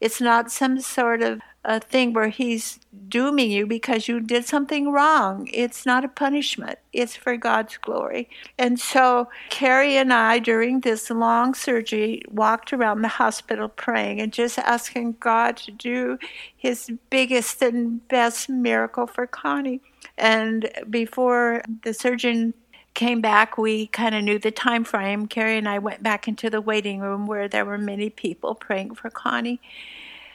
It's 0.00 0.20
not 0.20 0.50
some 0.50 0.80
sort 0.80 1.22
of 1.22 1.40
a 1.64 1.80
thing 1.80 2.12
where 2.12 2.28
He's 2.28 2.78
dooming 3.08 3.50
you 3.50 3.66
because 3.66 4.08
you 4.08 4.20
did 4.20 4.44
something 4.44 4.92
wrong. 4.92 5.48
It's 5.52 5.86
not 5.86 6.04
a 6.04 6.08
punishment, 6.08 6.78
it's 6.92 7.16
for 7.16 7.36
God's 7.36 7.76
glory. 7.78 8.28
And 8.58 8.78
so, 8.78 9.28
Carrie 9.50 9.96
and 9.96 10.12
I, 10.12 10.38
during 10.38 10.80
this 10.80 11.10
long 11.10 11.54
surgery, 11.54 12.22
walked 12.28 12.72
around 12.72 13.02
the 13.02 13.08
hospital 13.08 13.68
praying 13.68 14.20
and 14.20 14.32
just 14.32 14.58
asking 14.58 15.16
God 15.20 15.56
to 15.58 15.70
do 15.70 16.18
His 16.56 16.90
biggest 17.10 17.62
and 17.62 18.06
best 18.08 18.48
miracle 18.48 19.06
for 19.06 19.26
Connie. 19.26 19.80
And 20.18 20.70
before 20.90 21.62
the 21.82 21.94
surgeon 21.94 22.54
came 22.94 23.20
back, 23.20 23.58
we 23.58 23.88
kind 23.88 24.14
of 24.14 24.22
knew 24.22 24.38
the 24.38 24.50
time 24.50 24.84
frame. 24.84 25.26
Carrie 25.26 25.58
and 25.58 25.68
I 25.68 25.78
went 25.78 26.02
back 26.02 26.28
into 26.28 26.48
the 26.48 26.60
waiting 26.60 27.00
room 27.00 27.26
where 27.26 27.48
there 27.48 27.64
were 27.64 27.78
many 27.78 28.08
people 28.08 28.54
praying 28.54 28.94
for 28.94 29.10
Connie. 29.10 29.60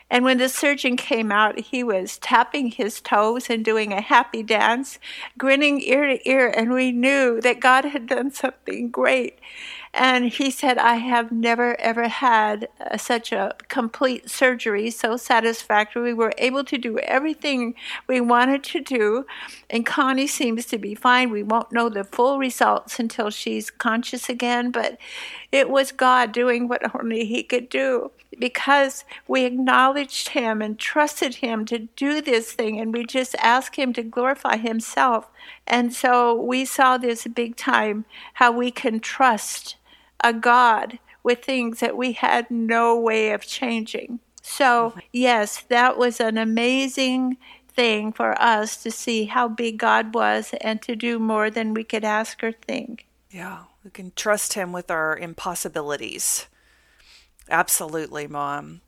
And 0.09 0.25
when 0.25 0.37
the 0.39 0.49
surgeon 0.49 0.97
came 0.97 1.31
out, 1.31 1.59
he 1.59 1.83
was 1.83 2.17
tapping 2.17 2.71
his 2.71 2.99
toes 2.99 3.49
and 3.49 3.63
doing 3.63 3.93
a 3.93 4.01
happy 4.01 4.43
dance, 4.43 4.99
grinning 5.37 5.81
ear 5.81 6.07
to 6.07 6.29
ear, 6.29 6.49
and 6.49 6.71
we 6.71 6.91
knew 6.91 7.39
that 7.41 7.59
God 7.59 7.85
had 7.85 8.07
done 8.07 8.31
something 8.31 8.89
great. 8.89 9.39
And 9.93 10.25
he 10.29 10.51
said, 10.51 10.77
I 10.77 10.95
have 10.95 11.31
never 11.31 11.79
ever 11.79 12.07
had 12.07 12.69
uh, 12.79 12.97
such 12.97 13.31
a 13.31 13.55
complete 13.69 14.29
surgery, 14.29 14.91
so 14.91 15.17
satisfactory. 15.17 16.03
We 16.03 16.13
were 16.13 16.33
able 16.37 16.63
to 16.65 16.77
do 16.77 16.99
everything 16.99 17.73
we 18.07 18.21
wanted 18.21 18.63
to 18.65 18.81
do, 18.81 19.25
and 19.69 19.85
Connie 19.85 20.27
seems 20.27 20.65
to 20.67 20.77
be 20.77 20.93
fine. 20.93 21.31
We 21.31 21.43
won't 21.43 21.71
know 21.71 21.89
the 21.89 22.03
full 22.03 22.37
results 22.37 22.99
until 22.99 23.31
she's 23.31 23.71
conscious 23.71 24.29
again, 24.29 24.69
but 24.69 24.97
it 25.51 25.69
was 25.69 25.91
God 25.91 26.31
doing 26.31 26.67
what 26.67 26.95
only 26.95 27.25
He 27.25 27.43
could 27.43 27.69
do 27.69 28.11
because 28.37 29.03
we 29.27 29.45
acknowledged 29.45 30.29
Him 30.29 30.61
and 30.61 30.77
trusted 30.77 31.35
Him 31.35 31.65
to 31.65 31.79
do 31.95 32.21
this 32.21 32.51
thing, 32.53 32.79
and 32.79 32.93
we 32.93 33.05
just 33.05 33.35
asked 33.39 33.75
Him 33.75 33.93
to 33.93 34.03
glorify 34.03 34.57
Himself. 34.57 35.29
And 35.65 35.93
so 35.93 36.33
we 36.33 36.65
saw 36.65 36.97
this 36.97 37.27
big 37.27 37.55
time 37.55 38.05
how 38.35 38.51
we 38.51 38.71
can 38.71 38.99
trust 38.99 39.75
a 40.23 40.33
God 40.33 40.99
with 41.23 41.43
things 41.43 41.79
that 41.79 41.97
we 41.97 42.13
had 42.13 42.49
no 42.49 42.97
way 42.99 43.31
of 43.31 43.41
changing. 43.41 44.19
So, 44.41 44.95
yes, 45.11 45.63
that 45.69 45.97
was 45.97 46.19
an 46.19 46.37
amazing 46.37 47.37
thing 47.67 48.11
for 48.11 48.39
us 48.41 48.81
to 48.83 48.91
see 48.91 49.25
how 49.25 49.47
big 49.47 49.77
God 49.77 50.13
was 50.13 50.53
and 50.61 50.81
to 50.81 50.95
do 50.95 51.19
more 51.19 51.49
than 51.49 51.73
we 51.73 51.83
could 51.83 52.03
ask 52.03 52.43
or 52.43 52.51
think. 52.51 53.05
Yeah, 53.31 53.63
we 53.83 53.91
can 53.91 54.11
trust 54.15 54.53
Him 54.53 54.71
with 54.71 54.89
our 54.89 55.17
impossibilities. 55.17 56.47
Absolutely, 57.49 58.27
Mom. 58.27 58.81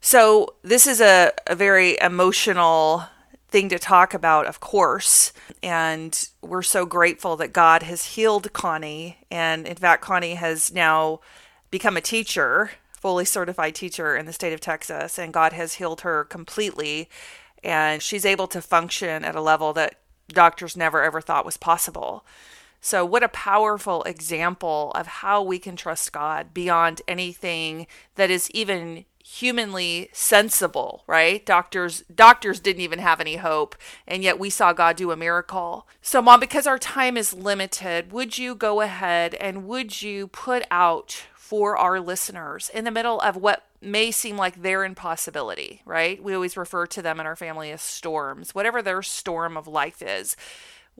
So, 0.00 0.54
this 0.62 0.86
is 0.86 1.00
a, 1.00 1.32
a 1.46 1.54
very 1.54 1.98
emotional 2.00 3.04
thing 3.48 3.68
to 3.68 3.78
talk 3.78 4.14
about, 4.14 4.46
of 4.46 4.60
course. 4.60 5.32
And 5.62 6.28
we're 6.40 6.62
so 6.62 6.86
grateful 6.86 7.36
that 7.36 7.52
God 7.52 7.82
has 7.82 8.14
healed 8.14 8.52
Connie. 8.52 9.18
And 9.30 9.66
in 9.66 9.76
fact, 9.76 10.02
Connie 10.02 10.34
has 10.34 10.72
now 10.72 11.20
become 11.70 11.96
a 11.96 12.00
teacher 12.00 12.70
fully 13.00 13.24
certified 13.24 13.74
teacher 13.74 14.14
in 14.14 14.26
the 14.26 14.32
state 14.32 14.52
of 14.52 14.60
Texas, 14.60 15.18
and 15.18 15.32
God 15.32 15.54
has 15.54 15.74
healed 15.74 16.02
her 16.02 16.24
completely. 16.24 17.08
And 17.64 18.02
she's 18.02 18.26
able 18.26 18.46
to 18.48 18.60
function 18.60 19.24
at 19.24 19.34
a 19.34 19.40
level 19.40 19.72
that 19.72 19.96
doctors 20.28 20.76
never 20.76 21.02
ever 21.02 21.20
thought 21.20 21.46
was 21.46 21.56
possible. 21.56 22.24
So, 22.80 23.04
what 23.04 23.22
a 23.22 23.28
powerful 23.28 24.02
example 24.04 24.92
of 24.94 25.06
how 25.06 25.42
we 25.42 25.58
can 25.58 25.76
trust 25.76 26.12
God 26.12 26.54
beyond 26.54 27.02
anything 27.06 27.86
that 28.14 28.30
is 28.30 28.50
even 28.52 29.04
humanly 29.22 30.08
sensible, 30.12 31.04
right? 31.06 31.44
Doctors 31.44 32.02
doctors 32.12 32.58
didn't 32.58 32.82
even 32.82 32.98
have 32.98 33.20
any 33.20 33.36
hope, 33.36 33.76
and 34.06 34.22
yet 34.22 34.38
we 34.38 34.50
saw 34.50 34.72
God 34.72 34.96
do 34.96 35.10
a 35.10 35.16
miracle. 35.16 35.86
So, 36.02 36.22
mom, 36.22 36.40
because 36.40 36.66
our 36.66 36.78
time 36.78 37.16
is 37.16 37.34
limited, 37.34 38.12
would 38.12 38.38
you 38.38 38.54
go 38.54 38.80
ahead 38.80 39.34
and 39.34 39.66
would 39.66 40.02
you 40.02 40.26
put 40.26 40.64
out 40.70 41.26
for 41.34 41.76
our 41.76 42.00
listeners 42.00 42.70
in 42.72 42.84
the 42.84 42.90
middle 42.90 43.20
of 43.20 43.36
what 43.36 43.64
may 43.80 44.10
seem 44.10 44.36
like 44.36 44.62
their 44.62 44.84
impossibility, 44.84 45.82
right? 45.84 46.22
We 46.22 46.34
always 46.34 46.56
refer 46.56 46.86
to 46.86 47.02
them 47.02 47.18
in 47.18 47.26
our 47.26 47.36
family 47.36 47.70
as 47.72 47.82
storms, 47.82 48.54
whatever 48.54 48.82
their 48.82 49.02
storm 49.02 49.56
of 49.56 49.66
life 49.66 50.02
is. 50.02 50.36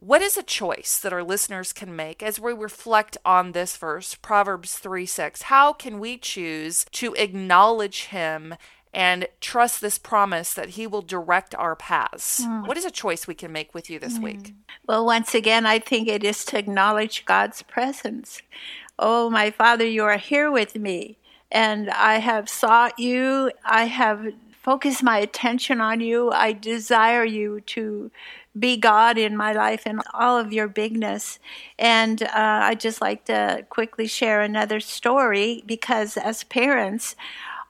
What 0.01 0.23
is 0.23 0.39
a 0.39 0.43
choice 0.43 0.99
that 0.99 1.13
our 1.13 1.23
listeners 1.23 1.75
can 1.75 1.95
make 1.95 2.23
as 2.23 2.41
we 2.41 2.55
reflect 2.55 3.19
on 3.23 3.53
this 3.53 3.77
verse, 3.77 4.15
Proverbs 4.15 4.77
3 4.77 5.05
6? 5.05 5.43
How 5.43 5.75
can 5.75 6.01
we 6.01 6.17
choose 6.17 6.87
to 6.93 7.15
acknowledge 7.15 8.05
Him 8.07 8.55
and 8.95 9.29
trust 9.41 9.83
this 9.83 9.99
promise 9.99 10.55
that 10.55 10.71
He 10.71 10.87
will 10.87 11.03
direct 11.03 11.55
our 11.55 11.77
paths? 11.77 12.41
Mm. 12.41 12.67
What 12.67 12.79
is 12.79 12.87
a 12.87 12.91
choice 12.91 13.27
we 13.27 13.35
can 13.35 13.53
make 13.53 13.75
with 13.75 13.91
you 13.91 13.99
this 13.99 14.19
mm. 14.19 14.23
week? 14.23 14.55
Well, 14.87 15.05
once 15.05 15.35
again, 15.35 15.67
I 15.67 15.79
think 15.79 16.09
it 16.09 16.25
is 16.25 16.47
to 16.47 16.59
acknowledge 16.59 17.27
God's 17.27 17.61
presence. 17.63 18.41
Oh, 18.99 19.29
my 19.29 19.51
Father, 19.51 19.85
you 19.85 20.05
are 20.05 20.17
here 20.17 20.51
with 20.51 20.77
me, 20.77 21.19
and 21.53 21.91
I 21.91 22.21
have 22.21 22.49
sought 22.49 22.99
you. 22.99 23.53
I 23.67 23.85
have 23.85 24.33
focused 24.63 25.03
my 25.03 25.19
attention 25.19 25.81
on 25.81 26.01
you. 26.01 26.31
I 26.31 26.53
desire 26.53 27.25
you 27.25 27.61
to 27.63 28.11
be 28.59 28.77
God 28.77 29.17
in 29.17 29.37
my 29.37 29.53
life 29.53 29.83
and 29.87 30.01
all 30.13 30.39
of 30.39 30.53
your 30.53 30.69
bigness. 30.69 31.39
And 31.79 32.23
uh, 32.23 32.29
I'd 32.35 32.81
just 32.81 33.01
like 33.01 33.25
to 33.27 33.65
quickly 33.69 34.07
share 34.07 34.41
another 34.41 34.81
story 34.81 35.63
because 35.67 36.17
as 36.17 36.45
parents, 36.45 37.15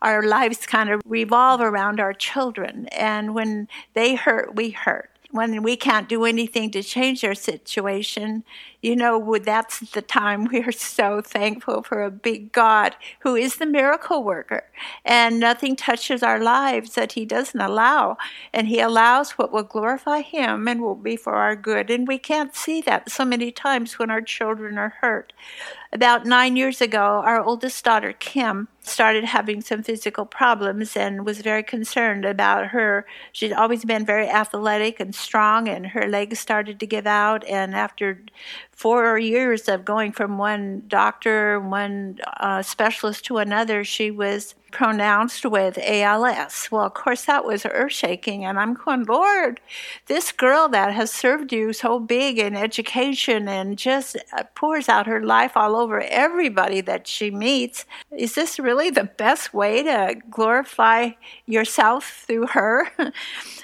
our 0.02 0.22
lives 0.22 0.66
kind 0.66 0.88
of 0.88 1.02
revolve 1.04 1.60
around 1.60 2.00
our 2.00 2.14
children. 2.14 2.86
And 2.88 3.34
when 3.34 3.68
they 3.94 4.14
hurt, 4.14 4.54
we 4.54 4.70
hurt 4.70 5.09
when 5.32 5.62
we 5.62 5.76
can't 5.76 6.08
do 6.08 6.24
anything 6.24 6.70
to 6.72 6.82
change 6.82 7.20
their 7.20 7.34
situation, 7.34 8.44
you 8.82 8.96
know, 8.96 9.38
that's 9.38 9.80
the 9.90 10.02
time 10.02 10.44
we're 10.52 10.72
so 10.72 11.20
thankful 11.20 11.82
for 11.82 12.02
a 12.02 12.10
big 12.10 12.52
God 12.52 12.96
who 13.20 13.36
is 13.36 13.56
the 13.56 13.66
miracle 13.66 14.22
worker. 14.24 14.64
And 15.04 15.38
nothing 15.38 15.76
touches 15.76 16.22
our 16.22 16.40
lives 16.40 16.94
that 16.94 17.12
He 17.12 17.24
doesn't 17.24 17.60
allow. 17.60 18.16
And 18.52 18.68
He 18.68 18.80
allows 18.80 19.32
what 19.32 19.52
will 19.52 19.62
glorify 19.62 20.22
Him 20.22 20.66
and 20.66 20.82
will 20.82 20.94
be 20.94 21.16
for 21.16 21.34
our 21.34 21.56
good. 21.56 21.90
And 21.90 22.08
we 22.08 22.18
can't 22.18 22.54
see 22.54 22.80
that 22.82 23.10
so 23.10 23.24
many 23.24 23.52
times 23.52 23.98
when 23.98 24.10
our 24.10 24.22
children 24.22 24.78
are 24.78 24.94
hurt. 25.00 25.32
About 25.92 26.24
nine 26.24 26.54
years 26.54 26.80
ago, 26.80 27.20
our 27.24 27.42
oldest 27.42 27.84
daughter, 27.84 28.12
Kim, 28.12 28.68
started 28.80 29.24
having 29.24 29.60
some 29.60 29.82
physical 29.82 30.24
problems 30.24 30.96
and 30.96 31.26
was 31.26 31.40
very 31.40 31.64
concerned 31.64 32.24
about 32.24 32.68
her. 32.68 33.06
She'd 33.32 33.52
always 33.52 33.84
been 33.84 34.06
very 34.06 34.28
athletic 34.28 35.00
and 35.00 35.12
strong, 35.12 35.68
and 35.68 35.88
her 35.88 36.06
legs 36.06 36.38
started 36.38 36.78
to 36.78 36.86
give 36.86 37.08
out. 37.08 37.44
And 37.44 37.74
after 37.74 38.22
four 38.80 39.18
years 39.18 39.68
of 39.68 39.84
going 39.84 40.10
from 40.10 40.38
one 40.38 40.82
doctor, 40.88 41.60
one 41.60 42.18
uh, 42.38 42.62
specialist 42.62 43.22
to 43.26 43.36
another, 43.36 43.84
she 43.84 44.10
was 44.10 44.54
pronounced 44.70 45.44
with 45.44 45.78
ALS. 45.82 46.68
Well, 46.70 46.86
of 46.86 46.94
course, 46.94 47.26
that 47.26 47.44
was 47.44 47.66
earth 47.66 47.92
shaking. 47.92 48.44
And 48.44 48.58
I'm 48.58 48.74
going, 48.74 49.04
Lord, 49.04 49.60
this 50.06 50.32
girl 50.32 50.68
that 50.70 50.94
has 50.94 51.10
served 51.10 51.52
you 51.52 51.74
so 51.74 51.98
big 51.98 52.38
in 52.38 52.56
education 52.56 53.48
and 53.48 53.76
just 53.76 54.16
uh, 54.32 54.44
pours 54.54 54.88
out 54.88 55.06
her 55.06 55.22
life 55.22 55.56
all 55.56 55.76
over 55.76 56.00
everybody 56.00 56.80
that 56.80 57.06
she 57.06 57.30
meets, 57.30 57.84
is 58.16 58.34
this 58.34 58.58
really 58.58 58.88
the 58.88 59.04
best 59.04 59.52
way 59.52 59.82
to 59.82 60.14
glorify 60.30 61.10
yourself 61.44 62.24
through 62.26 62.46
her? 62.48 62.90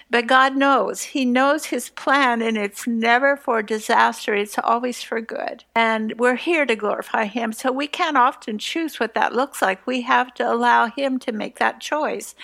But 0.08 0.28
God 0.28 0.56
knows. 0.56 1.02
He 1.02 1.24
knows 1.24 1.66
His 1.66 1.90
plan, 1.90 2.40
and 2.40 2.56
it's 2.56 2.86
never 2.86 3.36
for 3.36 3.60
disaster, 3.60 4.34
it's 4.34 4.56
always 4.56 5.02
for 5.06 5.20
good. 5.20 5.64
And 5.74 6.18
we're 6.18 6.36
here 6.36 6.66
to 6.66 6.76
glorify 6.76 7.24
Him. 7.24 7.52
So 7.52 7.72
we 7.72 7.86
can't 7.86 8.16
often 8.16 8.58
choose 8.58 9.00
what 9.00 9.14
that 9.14 9.32
looks 9.32 9.62
like. 9.62 9.86
We 9.86 10.02
have 10.02 10.34
to 10.34 10.50
allow 10.50 10.86
Him 10.86 11.18
to 11.20 11.32
make 11.32 11.58
that 11.58 11.80
choice. 11.80 12.34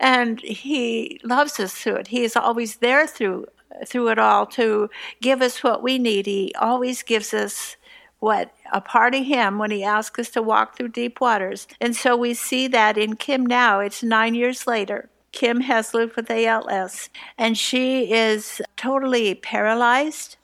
And 0.00 0.40
He 0.40 1.20
loves 1.22 1.60
us 1.60 1.74
through 1.74 1.96
it. 1.96 2.08
He 2.08 2.24
is 2.24 2.36
always 2.36 2.76
there 2.76 3.06
through 3.06 3.46
through 3.86 4.06
it 4.06 4.20
all 4.20 4.46
to 4.46 4.88
give 5.20 5.42
us 5.42 5.64
what 5.64 5.82
we 5.82 5.98
need. 5.98 6.26
He 6.26 6.52
always 6.56 7.02
gives 7.02 7.34
us 7.34 7.76
what 8.20 8.54
a 8.72 8.80
part 8.80 9.14
of 9.14 9.24
him 9.24 9.58
when 9.58 9.70
he 9.70 9.84
asks 9.84 10.18
us 10.18 10.30
to 10.30 10.40
walk 10.42 10.76
through 10.76 10.88
deep 10.88 11.20
waters. 11.20 11.66
And 11.80 11.94
so 11.94 12.16
we 12.16 12.34
see 12.34 12.68
that 12.68 12.96
in 12.96 13.16
Kim 13.16 13.44
now. 13.44 13.80
It's 13.80 14.02
nine 14.02 14.34
years 14.34 14.66
later. 14.66 15.10
Kim 15.30 15.60
has 15.62 15.92
lived 15.92 16.14
with 16.14 16.30
ALS, 16.30 17.10
and 17.36 17.58
she 17.58 18.12
is 18.12 18.62
totally 18.76 19.34
paralyzed. 19.34 20.36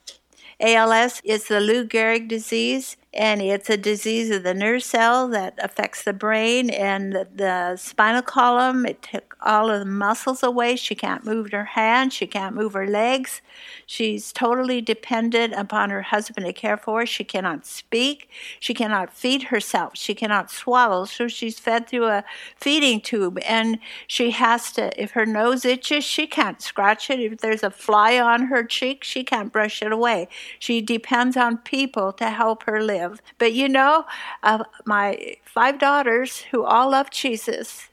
ALS 0.61 1.23
is 1.25 1.49
the 1.49 1.61
Lou 1.61 1.87
Gehrig 1.87 2.29
disease, 2.29 2.97
and 3.13 3.43
it's 3.43 3.69
a 3.69 3.77
disease 3.77 4.31
of 4.31 4.45
the 4.45 4.55
nerve 4.55 4.85
cell 4.85 5.27
that 5.29 5.55
affects 5.59 6.05
the 6.05 6.13
brain 6.13 6.71
and 6.71 7.13
the, 7.13 7.27
the, 7.35 7.77
spinal 7.77 8.23
column. 8.23 8.87
It 8.87 9.03
took 9.03 9.37
all 9.43 9.69
of 9.69 9.81
the 9.81 9.85
muscles 9.85 10.45
away. 10.45 10.77
She 10.77 10.95
can't 10.95 11.25
move 11.25 11.51
her 11.51 11.65
hands, 11.65 12.15
she 12.15 12.29
can't 12.29 12.55
move 12.55 12.75
her 12.75 12.87
legs. 12.87 13.43
She's 13.85 14.33
totally 14.33 14.81
dependent 14.81 15.55
upon 15.55 15.91
her 15.91 16.03
husband 16.03 16.47
to 16.47 16.53
care 16.53 16.77
for 16.77 17.01
her. 17.01 17.07
She 17.07 17.25
cannot 17.25 17.67
speak. 17.67 18.29
She 18.61 18.75
cannot 18.75 19.13
feed 19.13 19.45
herself. 19.45 19.97
She 19.97 20.15
cannot 20.15 20.51
swallow. 20.51 21.05
So 21.05 21.27
she's 21.27 21.59
fed 21.59 21.89
through 21.89 22.07
a 22.07 22.25
feeding 22.57 23.01
tube, 23.01 23.41
and 23.45 23.81
she 24.07 24.31
has 24.31 24.71
to. 24.73 24.91
If 25.01 25.13
her 25.13 25.27
nose 25.27 25.65
itches, 25.65 26.05
she 26.05 26.29
can't 26.29 26.63
scratch 26.63 27.11
it. 27.11 27.19
If 27.19 27.39
there's 27.39 27.65
a 27.65 27.71
fly 27.71 28.21
on 28.21 28.47
her 28.47 28.63
cheek, 28.63 29.03
she 29.03 29.25
can't 29.25 29.53
brush 29.53 29.83
it 29.83 29.91
away. 29.91 30.29
She 30.61 30.81
depends 30.81 31.37
on 31.37 31.59
people 31.59 32.13
to 32.13 32.31
help 32.31 32.65
her 32.65 32.81
live 32.81 33.00
live. 33.01 33.21
But 33.39 33.53
you 33.53 33.69
know, 33.69 34.05
uh, 34.43 34.65
my 34.85 35.37
five 35.45 35.79
daughters 35.79 36.41
who 36.51 36.65
all 36.65 36.91
love 36.91 37.11
Jesus, 37.11 37.89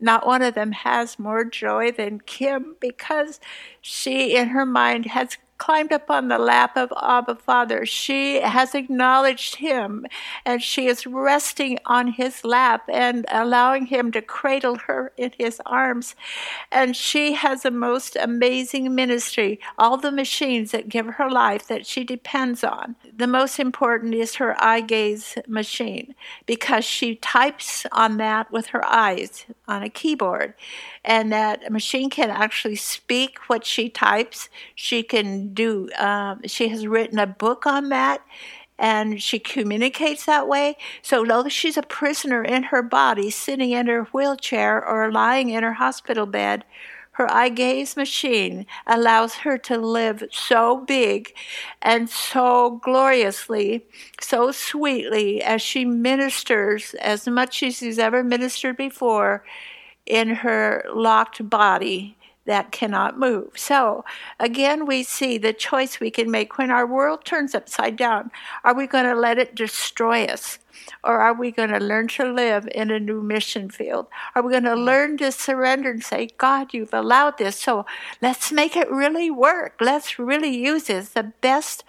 not 0.00 0.26
one 0.26 0.42
of 0.42 0.54
them 0.54 0.72
has 0.72 1.18
more 1.18 1.44
joy 1.44 1.90
than 1.90 2.20
Kim 2.20 2.76
because 2.80 3.40
she, 3.80 4.36
in 4.36 4.48
her 4.48 4.66
mind, 4.66 5.06
has 5.06 5.36
climbed 5.58 5.92
up 5.92 6.10
on 6.10 6.28
the 6.28 6.38
lap 6.38 6.76
of 6.76 6.92
Abba 7.02 7.34
Father. 7.36 7.84
She 7.84 8.40
has 8.40 8.74
acknowledged 8.74 9.56
him 9.56 10.06
and 10.46 10.62
she 10.62 10.86
is 10.86 11.06
resting 11.06 11.78
on 11.84 12.08
his 12.08 12.44
lap 12.44 12.88
and 12.88 13.26
allowing 13.30 13.86
him 13.86 14.10
to 14.12 14.22
cradle 14.22 14.76
her 14.86 15.12
in 15.16 15.32
his 15.36 15.60
arms. 15.66 16.14
And 16.72 16.96
she 16.96 17.32
has 17.34 17.64
a 17.64 17.70
most 17.70 18.16
amazing 18.16 18.94
ministry, 18.94 19.60
all 19.76 19.96
the 19.96 20.12
machines 20.12 20.70
that 20.70 20.88
give 20.88 21.06
her 21.06 21.30
life 21.30 21.66
that 21.66 21.86
she 21.86 22.04
depends 22.04 22.64
on. 22.64 22.96
The 23.14 23.26
most 23.26 23.58
important 23.58 24.14
is 24.14 24.36
her 24.36 24.56
eye 24.62 24.80
gaze 24.80 25.36
machine 25.46 26.14
because 26.46 26.84
she 26.84 27.16
types 27.16 27.84
on 27.92 28.16
that 28.18 28.50
with 28.52 28.68
her 28.68 28.84
eyes 28.84 29.44
on 29.66 29.82
a 29.82 29.90
keyboard 29.90 30.54
and 31.04 31.32
that 31.32 31.72
machine 31.72 32.10
can 32.10 32.30
actually 32.30 32.76
speak 32.76 33.38
what 33.48 33.64
she 33.64 33.88
types. 33.88 34.48
She 34.74 35.02
can 35.02 35.47
do, 35.54 35.88
um, 35.98 36.40
she 36.46 36.68
has 36.68 36.86
written 36.86 37.18
a 37.18 37.26
book 37.26 37.66
on 37.66 37.88
that 37.90 38.22
and 38.78 39.20
she 39.20 39.38
communicates 39.38 40.26
that 40.26 40.46
way. 40.46 40.76
So, 41.02 41.24
though 41.24 41.48
she's 41.48 41.76
a 41.76 41.82
prisoner 41.82 42.42
in 42.44 42.64
her 42.64 42.82
body, 42.82 43.30
sitting 43.30 43.72
in 43.72 43.88
her 43.88 44.04
wheelchair 44.04 44.84
or 44.84 45.10
lying 45.10 45.50
in 45.50 45.62
her 45.64 45.74
hospital 45.74 46.26
bed, 46.26 46.64
her 47.12 47.30
eye 47.32 47.48
gaze 47.48 47.96
machine 47.96 48.64
allows 48.86 49.34
her 49.34 49.58
to 49.58 49.76
live 49.76 50.22
so 50.30 50.76
big 50.76 51.34
and 51.82 52.08
so 52.08 52.80
gloriously, 52.84 53.84
so 54.20 54.52
sweetly 54.52 55.42
as 55.42 55.60
she 55.60 55.84
ministers 55.84 56.94
as 57.00 57.26
much 57.26 57.60
as 57.64 57.78
she's 57.78 57.98
ever 57.98 58.22
ministered 58.22 58.76
before 58.76 59.42
in 60.06 60.28
her 60.28 60.84
locked 60.94 61.50
body 61.50 62.16
that 62.48 62.72
cannot 62.72 63.18
move. 63.18 63.50
So, 63.56 64.06
again, 64.40 64.86
we 64.86 65.02
see 65.02 65.36
the 65.36 65.52
choice 65.52 66.00
we 66.00 66.10
can 66.10 66.30
make 66.30 66.56
when 66.56 66.70
our 66.70 66.86
world 66.86 67.26
turns 67.26 67.54
upside 67.54 67.96
down. 67.96 68.30
Are 68.64 68.74
we 68.74 68.86
going 68.86 69.04
to 69.04 69.14
let 69.14 69.36
it 69.38 69.54
destroy 69.54 70.24
us? 70.24 70.58
Or 71.04 71.20
are 71.20 71.34
we 71.34 71.50
going 71.50 71.68
to 71.68 71.78
learn 71.78 72.08
to 72.08 72.24
live 72.24 72.66
in 72.74 72.90
a 72.90 72.98
new 72.98 73.22
mission 73.22 73.68
field? 73.68 74.06
Are 74.34 74.40
we 74.40 74.50
going 74.50 74.64
to 74.64 74.70
mm. 74.70 74.82
learn 74.82 75.18
to 75.18 75.30
surrender 75.30 75.90
and 75.90 76.02
say, 76.02 76.30
God, 76.38 76.72
you've 76.72 76.94
allowed 76.94 77.36
this, 77.36 77.60
so 77.60 77.84
let's 78.22 78.50
make 78.50 78.76
it 78.76 78.90
really 78.90 79.30
work. 79.30 79.74
Let's 79.78 80.18
really 80.18 80.56
use 80.56 80.84
this 80.84 81.10
the 81.10 81.32
best 81.42 81.84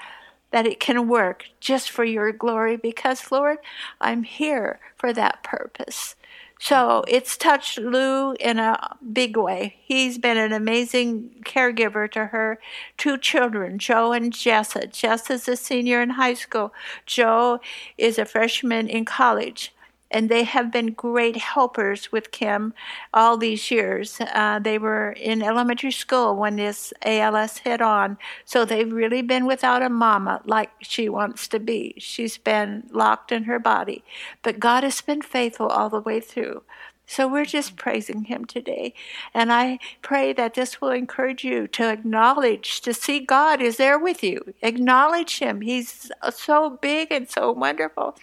that 0.51 0.67
it 0.67 0.81
can 0.81 1.07
work 1.07 1.45
just 1.61 1.89
for 1.89 2.03
your 2.03 2.33
glory 2.33 2.75
because, 2.75 3.31
Lord, 3.31 3.59
I'm 4.01 4.23
here 4.23 4.81
for 4.97 5.13
that 5.13 5.41
purpose 5.41 6.15
So 6.61 7.05
it's 7.07 7.37
touched 7.37 7.77
Lou 7.77 8.33
in 8.33 8.59
a 8.59 8.97
big 9.13 9.37
way. 9.37 9.77
He's 9.81 10.17
been 10.17 10.37
an 10.37 10.51
amazing 10.51 11.41
caregiver 11.45 12.11
to 12.11 12.27
her 12.27 12.59
two 12.97 13.17
children, 13.17 13.79
Joe 13.79 14.11
and 14.11 14.33
Jessa. 14.33 14.91
Jess 14.91 15.29
is 15.29 15.47
a 15.47 15.55
senior 15.55 16.01
in 16.01 16.11
high 16.11 16.33
school. 16.33 16.73
Joe 17.05 17.61
is 17.97 18.19
a 18.19 18.25
freshman 18.25 18.89
in 18.89 19.05
college 19.05 19.73
and 20.11 20.29
they 20.29 20.43
have 20.43 20.71
been 20.71 20.93
great 20.93 21.37
helpers 21.37 22.11
with 22.11 22.31
Kim 22.31 22.73
all 23.13 23.37
these 23.37 23.71
years. 23.71 24.19
Uh, 24.33 24.59
they 24.59 24.77
were 24.77 25.11
in 25.11 25.41
elementary 25.41 25.91
school 25.91 26.35
when 26.35 26.55
this 26.55 26.93
ALS 27.03 27.59
hit 27.59 27.81
on, 27.81 28.17
so 28.45 28.65
they've 28.65 28.91
really 28.91 29.21
been 29.21 29.45
without 29.45 29.81
a 29.81 29.89
mama 29.89 30.41
like 30.45 30.71
she 30.79 31.09
wants 31.09 31.47
to 31.49 31.59
be. 31.59 31.95
She's 31.97 32.37
been 32.37 32.83
locked 32.91 33.31
in 33.31 33.43
her 33.43 33.59
body, 33.59 34.03
but 34.43 34.59
God 34.59 34.83
has 34.83 35.01
been 35.01 35.21
faithful 35.21 35.67
all 35.67 35.89
the 35.89 36.01
way 36.01 36.19
through. 36.19 36.63
So 37.09 37.27
we're 37.27 37.45
just 37.45 37.75
praising 37.75 38.25
him 38.25 38.45
today. 38.45 38.93
And 39.33 39.51
I 39.51 39.79
pray 40.03 40.31
that 40.33 40.53
this 40.53 40.79
will 40.79 40.91
encourage 40.91 41.43
you 41.43 41.67
to 41.69 41.89
acknowledge, 41.89 42.81
to 42.81 42.93
see 42.93 43.19
God 43.19 43.63
is 43.63 43.77
there 43.77 43.97
with 43.97 44.23
you. 44.23 44.53
Acknowledge 44.61 45.39
him. 45.39 45.61
He's 45.61 46.11
so 46.31 46.77
big 46.81 47.11
and 47.11 47.27
so 47.27 47.51
wonderful. 47.51 48.15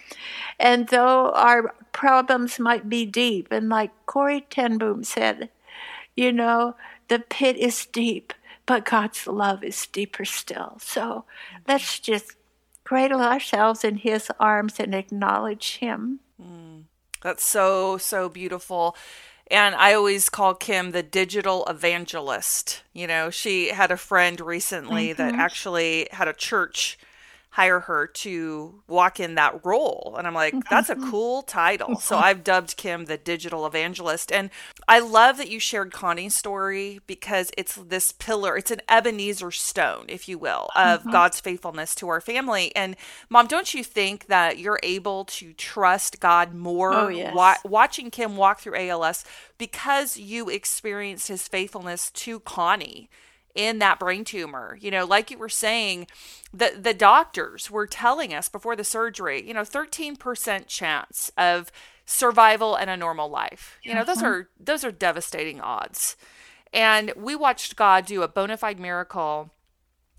And 0.57 0.87
though 0.87 1.31
our 1.31 1.75
problems 1.91 2.59
might 2.59 2.87
be 2.87 3.05
deep, 3.05 3.51
and 3.51 3.67
like 3.67 3.91
Corrie 4.05 4.47
ten 4.49 4.77
Boom 4.77 5.03
said, 5.03 5.49
you 6.15 6.31
know, 6.31 6.77
the 7.09 7.19
pit 7.19 7.57
is 7.57 7.85
deep, 7.87 8.33
but 8.65 8.85
God's 8.85 9.27
love 9.27 9.65
is 9.65 9.85
deeper 9.87 10.23
still. 10.23 10.77
So 10.79 11.25
let's 11.67 11.99
just 11.99 12.37
cradle 12.85 13.19
ourselves 13.19 13.83
in 13.83 13.97
his 13.97 14.31
arms 14.39 14.79
and 14.79 14.95
acknowledge 14.95 15.79
him. 15.79 16.21
Mm. 16.41 16.83
That's 17.27 17.43
so, 17.43 17.97
so 17.97 18.29
beautiful. 18.29 18.95
And 19.51 19.75
I 19.75 19.93
always 19.93 20.29
call 20.29 20.53
Kim 20.53 20.91
the 20.91 21.03
digital 21.03 21.65
evangelist. 21.65 22.83
You 22.93 23.05
know, 23.05 23.29
she 23.29 23.67
had 23.67 23.91
a 23.91 23.97
friend 23.97 24.39
recently 24.39 25.09
mm-hmm. 25.09 25.17
that 25.17 25.35
actually 25.35 26.07
had 26.13 26.29
a 26.29 26.33
church 26.33 26.97
hire 27.57 27.79
her 27.79 28.05
to 28.05 28.83
walk 28.87 29.19
in 29.19 29.33
that 29.33 29.65
role. 29.65 30.13
And 30.15 30.27
I'm 30.27 30.35
like, 30.35 30.53
that's 30.69 30.91
a 30.91 30.95
cool 30.95 31.41
title. 31.41 31.95
So 31.95 32.15
I've 32.27 32.43
dubbed 32.43 32.77
Kim 32.77 33.05
the 33.05 33.17
digital 33.17 33.65
evangelist. 33.65 34.31
And 34.31 34.51
I 34.87 34.99
love 34.99 35.37
that 35.37 35.49
you 35.49 35.59
shared 35.59 35.91
Connie's 35.91 36.35
story 36.35 36.99
because 37.07 37.49
it's 37.57 37.73
this 37.73 38.11
pillar, 38.11 38.57
it's 38.57 38.69
an 38.69 38.81
Ebenezer 38.87 39.49
stone, 39.49 40.05
if 40.07 40.29
you 40.29 40.37
will, 40.37 40.69
of 40.75 40.99
mm-hmm. 40.99 41.09
God's 41.09 41.39
faithfulness 41.39 41.95
to 41.95 42.09
our 42.09 42.21
family. 42.21 42.75
And 42.75 42.95
mom, 43.27 43.47
don't 43.47 43.73
you 43.73 43.83
think 43.83 44.27
that 44.27 44.59
you're 44.59 44.79
able 44.83 45.25
to 45.25 45.51
trust 45.53 46.19
God 46.19 46.53
more 46.53 46.93
oh, 46.93 47.07
yes. 47.07 47.33
wa- 47.33 47.57
watching 47.65 48.11
Kim 48.11 48.37
walk 48.37 48.59
through 48.59 48.75
ALS 48.75 49.25
because 49.57 50.15
you 50.15 50.47
experienced 50.47 51.27
his 51.27 51.47
faithfulness 51.47 52.11
to 52.11 52.39
Connie? 52.41 53.09
In 53.57 53.79
that 53.79 53.99
brain 53.99 54.23
tumor. 54.23 54.77
You 54.79 54.91
know, 54.91 55.03
like 55.03 55.29
you 55.29 55.37
were 55.37 55.49
saying, 55.49 56.07
the 56.53 56.77
the 56.79 56.93
doctors 56.93 57.69
were 57.69 57.87
telling 57.87 58.33
us 58.33 58.47
before 58.47 58.77
the 58.77 58.85
surgery, 58.85 59.45
you 59.45 59.53
know, 59.53 59.63
13% 59.63 60.67
chance 60.67 61.31
of 61.37 61.71
survival 62.05 62.75
and 62.75 62.89
a 62.89 62.95
normal 62.95 63.29
life. 63.29 63.77
You 63.83 63.95
know, 63.95 64.05
those 64.05 64.19
uh-huh. 64.19 64.27
are 64.27 64.49
those 64.57 64.85
are 64.85 64.91
devastating 64.91 65.59
odds. 65.59 66.15
And 66.71 67.11
we 67.17 67.35
watched 67.35 67.75
God 67.75 68.05
do 68.05 68.21
a 68.21 68.27
bona 68.27 68.57
fide 68.57 68.79
miracle 68.79 69.51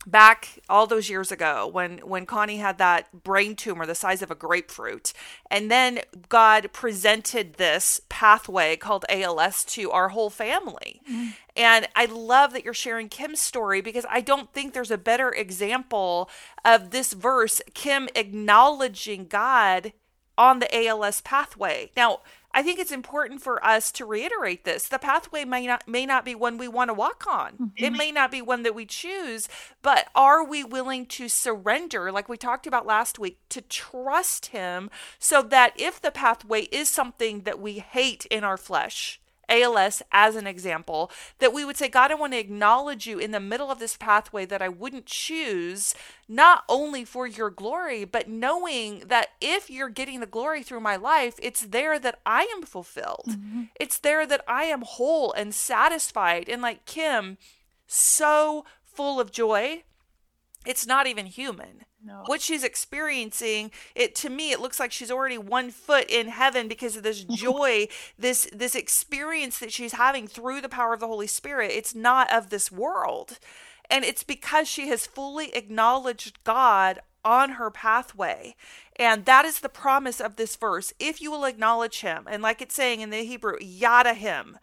back 0.06 0.60
all 0.68 0.86
those 0.86 1.10
years 1.10 1.30
ago 1.30 1.66
when 1.66 1.98
when 1.98 2.24
Connie 2.24 2.58
had 2.58 2.78
that 2.78 3.24
brain 3.24 3.54
tumor 3.54 3.84
the 3.84 3.94
size 3.94 4.22
of 4.22 4.30
a 4.30 4.34
grapefruit 4.34 5.12
and 5.50 5.70
then 5.70 6.00
God 6.28 6.72
presented 6.72 7.54
this 7.54 8.00
pathway 8.08 8.76
called 8.76 9.04
ALS 9.08 9.64
to 9.64 9.90
our 9.90 10.10
whole 10.10 10.30
family. 10.30 11.00
Mm. 11.10 11.34
And 11.56 11.88
I 11.96 12.06
love 12.06 12.52
that 12.52 12.64
you're 12.64 12.72
sharing 12.72 13.08
Kim's 13.08 13.40
story 13.40 13.80
because 13.80 14.06
I 14.08 14.20
don't 14.20 14.52
think 14.52 14.72
there's 14.72 14.92
a 14.92 14.98
better 14.98 15.30
example 15.30 16.30
of 16.64 16.90
this 16.90 17.12
verse 17.12 17.60
Kim 17.74 18.08
acknowledging 18.14 19.26
God 19.26 19.92
on 20.38 20.60
the 20.60 20.86
ALS 20.86 21.20
pathway. 21.20 21.90
Now, 21.96 22.20
I 22.52 22.62
think 22.62 22.78
it's 22.78 22.92
important 22.92 23.42
for 23.42 23.64
us 23.64 23.92
to 23.92 24.06
reiterate 24.06 24.64
this. 24.64 24.88
The 24.88 24.98
pathway 24.98 25.44
may 25.44 25.66
not 25.66 25.86
may 25.86 26.06
not 26.06 26.24
be 26.24 26.34
one 26.34 26.58
we 26.58 26.68
want 26.68 26.88
to 26.88 26.94
walk 26.94 27.24
on. 27.28 27.52
Mm-hmm. 27.52 27.84
It 27.84 27.92
may 27.92 28.10
not 28.10 28.30
be 28.30 28.42
one 28.42 28.62
that 28.62 28.74
we 28.74 28.86
choose, 28.86 29.48
but 29.82 30.08
are 30.14 30.44
we 30.44 30.64
willing 30.64 31.06
to 31.06 31.28
surrender 31.28 32.10
like 32.10 32.28
we 32.28 32.36
talked 32.36 32.66
about 32.66 32.86
last 32.86 33.18
week 33.18 33.38
to 33.50 33.60
trust 33.60 34.46
him 34.46 34.90
so 35.18 35.42
that 35.42 35.74
if 35.76 36.00
the 36.00 36.10
pathway 36.10 36.62
is 36.72 36.88
something 36.88 37.42
that 37.42 37.60
we 37.60 37.80
hate 37.80 38.26
in 38.26 38.44
our 38.44 38.56
flesh, 38.56 39.20
ALS 39.48 40.02
as 40.12 40.36
an 40.36 40.46
example, 40.46 41.10
that 41.38 41.52
we 41.52 41.64
would 41.64 41.76
say, 41.76 41.88
God, 41.88 42.10
I 42.10 42.14
want 42.14 42.32
to 42.32 42.38
acknowledge 42.38 43.06
you 43.06 43.18
in 43.18 43.30
the 43.30 43.40
middle 43.40 43.70
of 43.70 43.78
this 43.78 43.96
pathway 43.96 44.44
that 44.46 44.62
I 44.62 44.68
wouldn't 44.68 45.06
choose, 45.06 45.94
not 46.28 46.64
only 46.68 47.04
for 47.04 47.26
your 47.26 47.50
glory, 47.50 48.04
but 48.04 48.28
knowing 48.28 49.00
that 49.06 49.28
if 49.40 49.70
you're 49.70 49.88
getting 49.88 50.20
the 50.20 50.26
glory 50.26 50.62
through 50.62 50.80
my 50.80 50.96
life, 50.96 51.34
it's 51.42 51.62
there 51.62 51.98
that 51.98 52.20
I 52.26 52.42
am 52.54 52.62
fulfilled. 52.62 53.26
Mm-hmm. 53.28 53.62
It's 53.78 53.98
there 53.98 54.26
that 54.26 54.44
I 54.46 54.64
am 54.64 54.82
whole 54.82 55.32
and 55.32 55.54
satisfied. 55.54 56.48
And 56.48 56.62
like 56.62 56.84
Kim, 56.84 57.38
so 57.86 58.64
full 58.82 59.20
of 59.20 59.30
joy, 59.32 59.84
it's 60.66 60.86
not 60.86 61.06
even 61.06 61.26
human. 61.26 61.84
No. 62.04 62.22
What 62.26 62.40
she's 62.40 62.62
experiencing, 62.62 63.70
it 63.94 64.14
to 64.16 64.30
me, 64.30 64.52
it 64.52 64.60
looks 64.60 64.78
like 64.78 64.92
she's 64.92 65.10
already 65.10 65.38
one 65.38 65.70
foot 65.70 66.08
in 66.08 66.28
heaven 66.28 66.68
because 66.68 66.96
of 66.96 67.02
this 67.02 67.24
joy, 67.30 67.88
this 68.18 68.48
this 68.52 68.74
experience 68.74 69.58
that 69.58 69.72
she's 69.72 69.92
having 69.92 70.26
through 70.28 70.60
the 70.60 70.68
power 70.68 70.94
of 70.94 71.00
the 71.00 71.06
Holy 71.08 71.26
Spirit. 71.26 71.72
It's 71.72 71.94
not 71.94 72.32
of 72.32 72.50
this 72.50 72.70
world. 72.70 73.38
And 73.90 74.04
it's 74.04 74.22
because 74.22 74.68
she 74.68 74.88
has 74.88 75.06
fully 75.06 75.54
acknowledged 75.54 76.44
God 76.44 77.00
on 77.24 77.52
her 77.52 77.70
pathway. 77.70 78.54
And 78.96 79.24
that 79.24 79.44
is 79.44 79.60
the 79.60 79.68
promise 79.68 80.20
of 80.20 80.36
this 80.36 80.56
verse. 80.56 80.92
If 80.98 81.20
you 81.20 81.30
will 81.30 81.44
acknowledge 81.44 82.00
him, 82.00 82.26
and 82.28 82.42
like 82.42 82.60
it's 82.60 82.74
saying 82.74 83.00
in 83.00 83.10
the 83.10 83.24
Hebrew, 83.24 83.56
yada 83.60 84.14
him, 84.14 84.58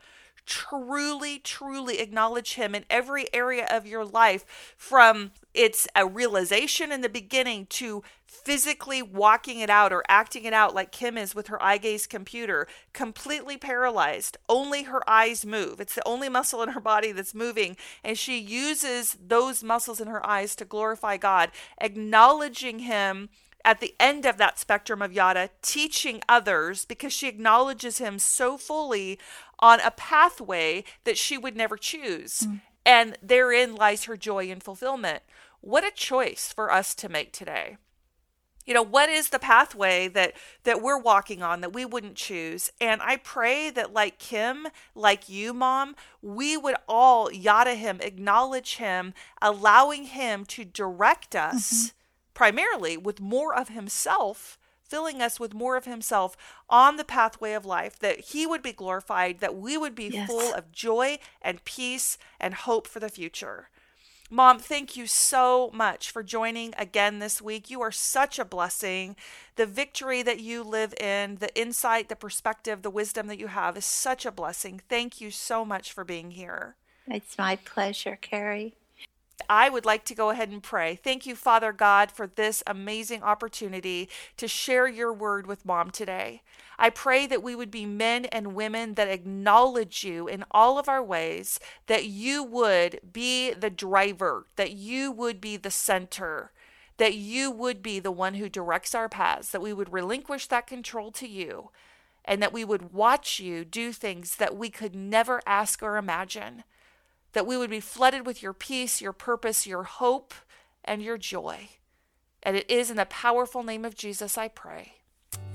truly, 0.46 1.40
truly 1.40 2.00
acknowledge 2.00 2.56
Him 2.56 2.76
in 2.76 2.86
every 2.90 3.34
area 3.34 3.68
of 3.70 3.86
your 3.86 4.06
life 4.06 4.74
from 4.78 5.32
it's 5.54 5.88
a 5.96 6.06
realization 6.06 6.92
in 6.92 7.02
the 7.02 7.10
beginning 7.10 7.66
to 7.68 8.04
physically 8.26 9.02
walking 9.02 9.60
it 9.60 9.70
out 9.70 9.94
or 9.94 10.04
acting 10.10 10.44
it 10.44 10.54
out 10.54 10.76
like 10.76 10.92
Kim 10.92 11.18
is 11.18 11.34
with 11.34 11.48
her 11.48 11.62
eye 11.64 11.78
gaze 11.78 12.06
computer, 12.06 12.68
completely 12.94 13.58
paralyzed. 13.58 14.38
Only 14.50 14.84
her 14.84 15.08
eyes 15.10 15.46
move. 15.46 15.80
It's 15.80 15.96
the 15.96 16.08
only 16.08 16.30
muscle 16.30 16.62
in 16.62 16.70
her 16.70 16.82
body 16.82 17.12
that's 17.12 17.34
moving. 17.34 17.78
And 18.04 18.18
she 18.18 18.38
uses 18.38 19.18
those 19.26 19.64
muscles 19.64 20.02
in 20.02 20.08
her 20.08 20.26
eyes 20.26 20.56
to 20.58 20.66
glorify 20.66 21.18
God, 21.18 21.52
acknowledging 21.80 22.80
Him 22.80 23.30
at 23.66 23.80
the 23.80 23.96
end 24.00 24.26
of 24.26 24.38
that 24.38 24.60
spectrum 24.60 25.02
of 25.02 25.12
yada, 25.12 25.50
teaching 25.64 26.22
others 26.30 26.86
because 26.86 27.12
she 27.12 27.28
acknowledges 27.28 27.98
him 27.98 28.20
so 28.20 28.58
fully 28.58 29.20
on 29.66 29.80
a 29.80 29.90
pathway 29.90 30.84
that 31.06 31.18
she 31.18 31.40
would 31.40 31.58
never 31.58 31.76
choose. 31.76 32.42
Mm. 32.42 32.62
And 32.86 33.18
therein 33.20 33.76
lies 33.76 34.04
her 34.04 34.16
joy 34.16 34.52
and 34.52 34.62
fulfillment. 34.62 35.24
What 35.60 35.84
a 35.84 35.90
choice 35.90 36.54
for 36.54 36.72
us 36.72 36.94
to 36.94 37.10
make 37.10 37.34
today. 37.34 37.78
You 38.68 38.76
know, 38.76 38.84
what 38.84 39.10
is 39.10 39.30
the 39.30 39.40
pathway 39.40 40.08
that 40.10 40.34
that 40.66 40.84
we're 40.84 41.00
walking 41.00 41.42
on 41.42 41.62
that 41.62 41.74
we 41.74 41.84
wouldn't 41.84 42.16
choose? 42.16 42.72
And 42.80 43.02
I 43.02 43.18
pray 43.18 43.72
that 43.72 43.92
like 43.92 44.20
Kim, 44.20 44.68
like 44.94 45.30
you 45.30 45.52
mom, 45.52 45.96
we 46.22 46.58
would 46.58 46.76
all 46.88 47.32
yada 47.32 47.74
him, 47.74 48.00
acknowledge 48.02 48.76
him, 48.76 49.16
allowing 49.42 50.06
him 50.06 50.46
to 50.46 50.64
direct 50.64 51.36
us. 51.36 51.74
Mm-hmm 51.74 51.98
primarily 52.36 52.98
with 52.98 53.20
more 53.20 53.56
of 53.56 53.70
himself, 53.70 54.60
filling 54.88 55.22
us 55.22 55.40
with 55.40 55.54
more 55.54 55.76
of 55.76 55.86
himself 55.86 56.36
on 56.70 56.98
the 56.98 57.04
pathway 57.04 57.54
of 57.54 57.66
life, 57.66 58.00
that 58.00 58.20
he 58.20 58.46
would 58.46 58.62
be 58.62 58.74
glorified, 58.74 59.40
that 59.40 59.56
we 59.56 59.78
would 59.78 59.96
be 59.96 60.08
yes. 60.08 60.28
full 60.28 60.54
of 60.54 60.72
joy 60.72 61.20
and 61.42 61.66
peace 61.66 62.18
and 62.40 62.54
hope 62.54 62.88
for 62.88 63.00
the 63.00 63.10
future. 63.10 63.70
Mom, 64.32 64.58
thank 64.58 64.98
you 64.98 65.06
so 65.06 65.70
much 65.72 66.10
for 66.10 66.24
joining 66.24 66.74
again 66.80 67.20
this 67.20 67.42
week. 67.42 67.70
You 67.70 67.82
are 67.82 67.92
such 67.92 68.40
a 68.40 68.46
blessing. 68.46 69.16
The 69.56 69.68
victory 69.68 70.24
that 70.24 70.40
you 70.40 70.64
live 70.64 70.96
in, 71.00 71.36
the 71.36 71.56
insight, 71.60 72.10
the 72.10 72.16
perspective, 72.16 72.82
the 72.82 72.90
wisdom 72.90 73.28
that 73.28 73.40
you 73.40 73.48
have 73.48 73.78
is 73.78 73.86
such 73.86 74.26
a 74.26 74.32
blessing. 74.32 74.82
Thank 74.90 75.22
you 75.22 75.30
so 75.30 75.64
much 75.64 75.94
for 75.94 76.04
being 76.04 76.32
here. 76.32 76.76
It's 77.08 77.38
my 77.38 77.58
pleasure, 77.58 78.18
Carrie. 78.20 78.74
I 79.50 79.70
would 79.70 79.86
like 79.86 80.06
to 80.06 80.16
go 80.16 80.30
ahead 80.30 80.50
and 80.50 80.64
pray. 80.64 80.96
Thank 80.96 81.26
you, 81.26 81.36
Father 81.36 81.72
God, 81.72 82.12
for 82.12 82.28
this 82.28 82.64
amazing 82.66 83.24
opportunity 83.24 84.10
to 84.38 84.48
share 84.48 84.88
your 84.88 85.14
word 85.14 85.48
with 85.48 85.66
mom 85.66 85.92
today. 85.92 86.42
I 86.78 86.90
pray 86.90 87.28
that 87.28 87.44
we 87.44 87.56
would 87.56 87.72
be 87.72 87.86
men 87.86 88.26
and 88.26 88.56
women 88.56 88.96
that 88.96 89.08
acknowledge 89.08 90.04
you 90.04 90.28
in 90.28 90.46
all 90.52 90.78
of 90.78 90.90
our 90.90 91.04
ways, 91.04 91.60
that 91.88 92.06
you 92.06 92.44
would 92.44 93.00
be 93.14 93.54
the 93.54 93.70
driver, 93.70 94.48
that 94.56 94.72
you 94.72 95.12
would 95.12 95.40
be 95.40 95.58
the 95.58 95.72
center, 95.72 96.52
that 96.98 97.16
you 97.16 97.52
would 97.52 97.82
be 97.82 98.00
the 98.00 98.12
one 98.12 98.36
who 98.36 98.50
directs 98.50 98.96
our 98.96 99.10
paths, 99.10 99.52
that 99.52 99.62
we 99.62 99.74
would 99.74 99.92
relinquish 99.94 100.48
that 100.48 100.68
control 100.68 101.12
to 101.12 101.28
you 101.28 101.70
and 102.26 102.42
that 102.42 102.54
we 102.54 102.66
would 102.66 102.92
watch 102.94 103.40
you 103.40 103.64
do 103.64 103.92
things 103.92 104.38
that 104.38 104.58
we 104.58 104.70
could 104.70 104.96
never 104.96 105.42
ask 105.46 105.84
or 105.84 105.98
imagine, 105.98 106.64
that 107.36 107.46
we 107.46 107.58
would 107.58 107.70
be 107.70 107.80
flooded 107.80 108.26
with 108.26 108.42
your 108.42 108.54
peace, 108.54 109.02
your 109.02 109.14
purpose, 109.14 109.68
your 109.68 109.84
hope, 109.84 110.34
and 110.84 111.04
your 111.04 111.18
joy. 111.18 111.70
And 112.42 112.56
it 112.58 112.70
is 112.70 112.90
in 112.90 112.98
the 112.98 113.06
powerful 113.06 113.62
name 113.62 113.86
of 113.86 113.96
Jesus 113.96 114.38
I 114.38 114.48
pray. 114.48 114.94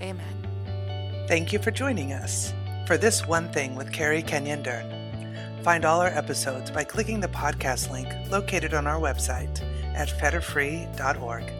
Amen. 0.00 1.26
Thank 1.26 1.52
you 1.52 1.58
for 1.58 1.70
joining 1.70 2.12
us 2.12 2.52
for 2.86 2.98
This 2.98 3.26
One 3.26 3.50
Thing 3.52 3.74
with 3.74 3.92
Carrie 3.92 4.22
Kenyon 4.22 4.62
Dern. 4.62 5.64
Find 5.64 5.84
all 5.84 6.00
our 6.00 6.08
episodes 6.08 6.70
by 6.70 6.84
clicking 6.84 7.20
the 7.20 7.28
podcast 7.28 7.90
link 7.90 8.08
located 8.30 8.74
on 8.74 8.86
our 8.86 9.00
website 9.00 9.62
at 9.94 10.08
fetterfree.org. 10.08 11.59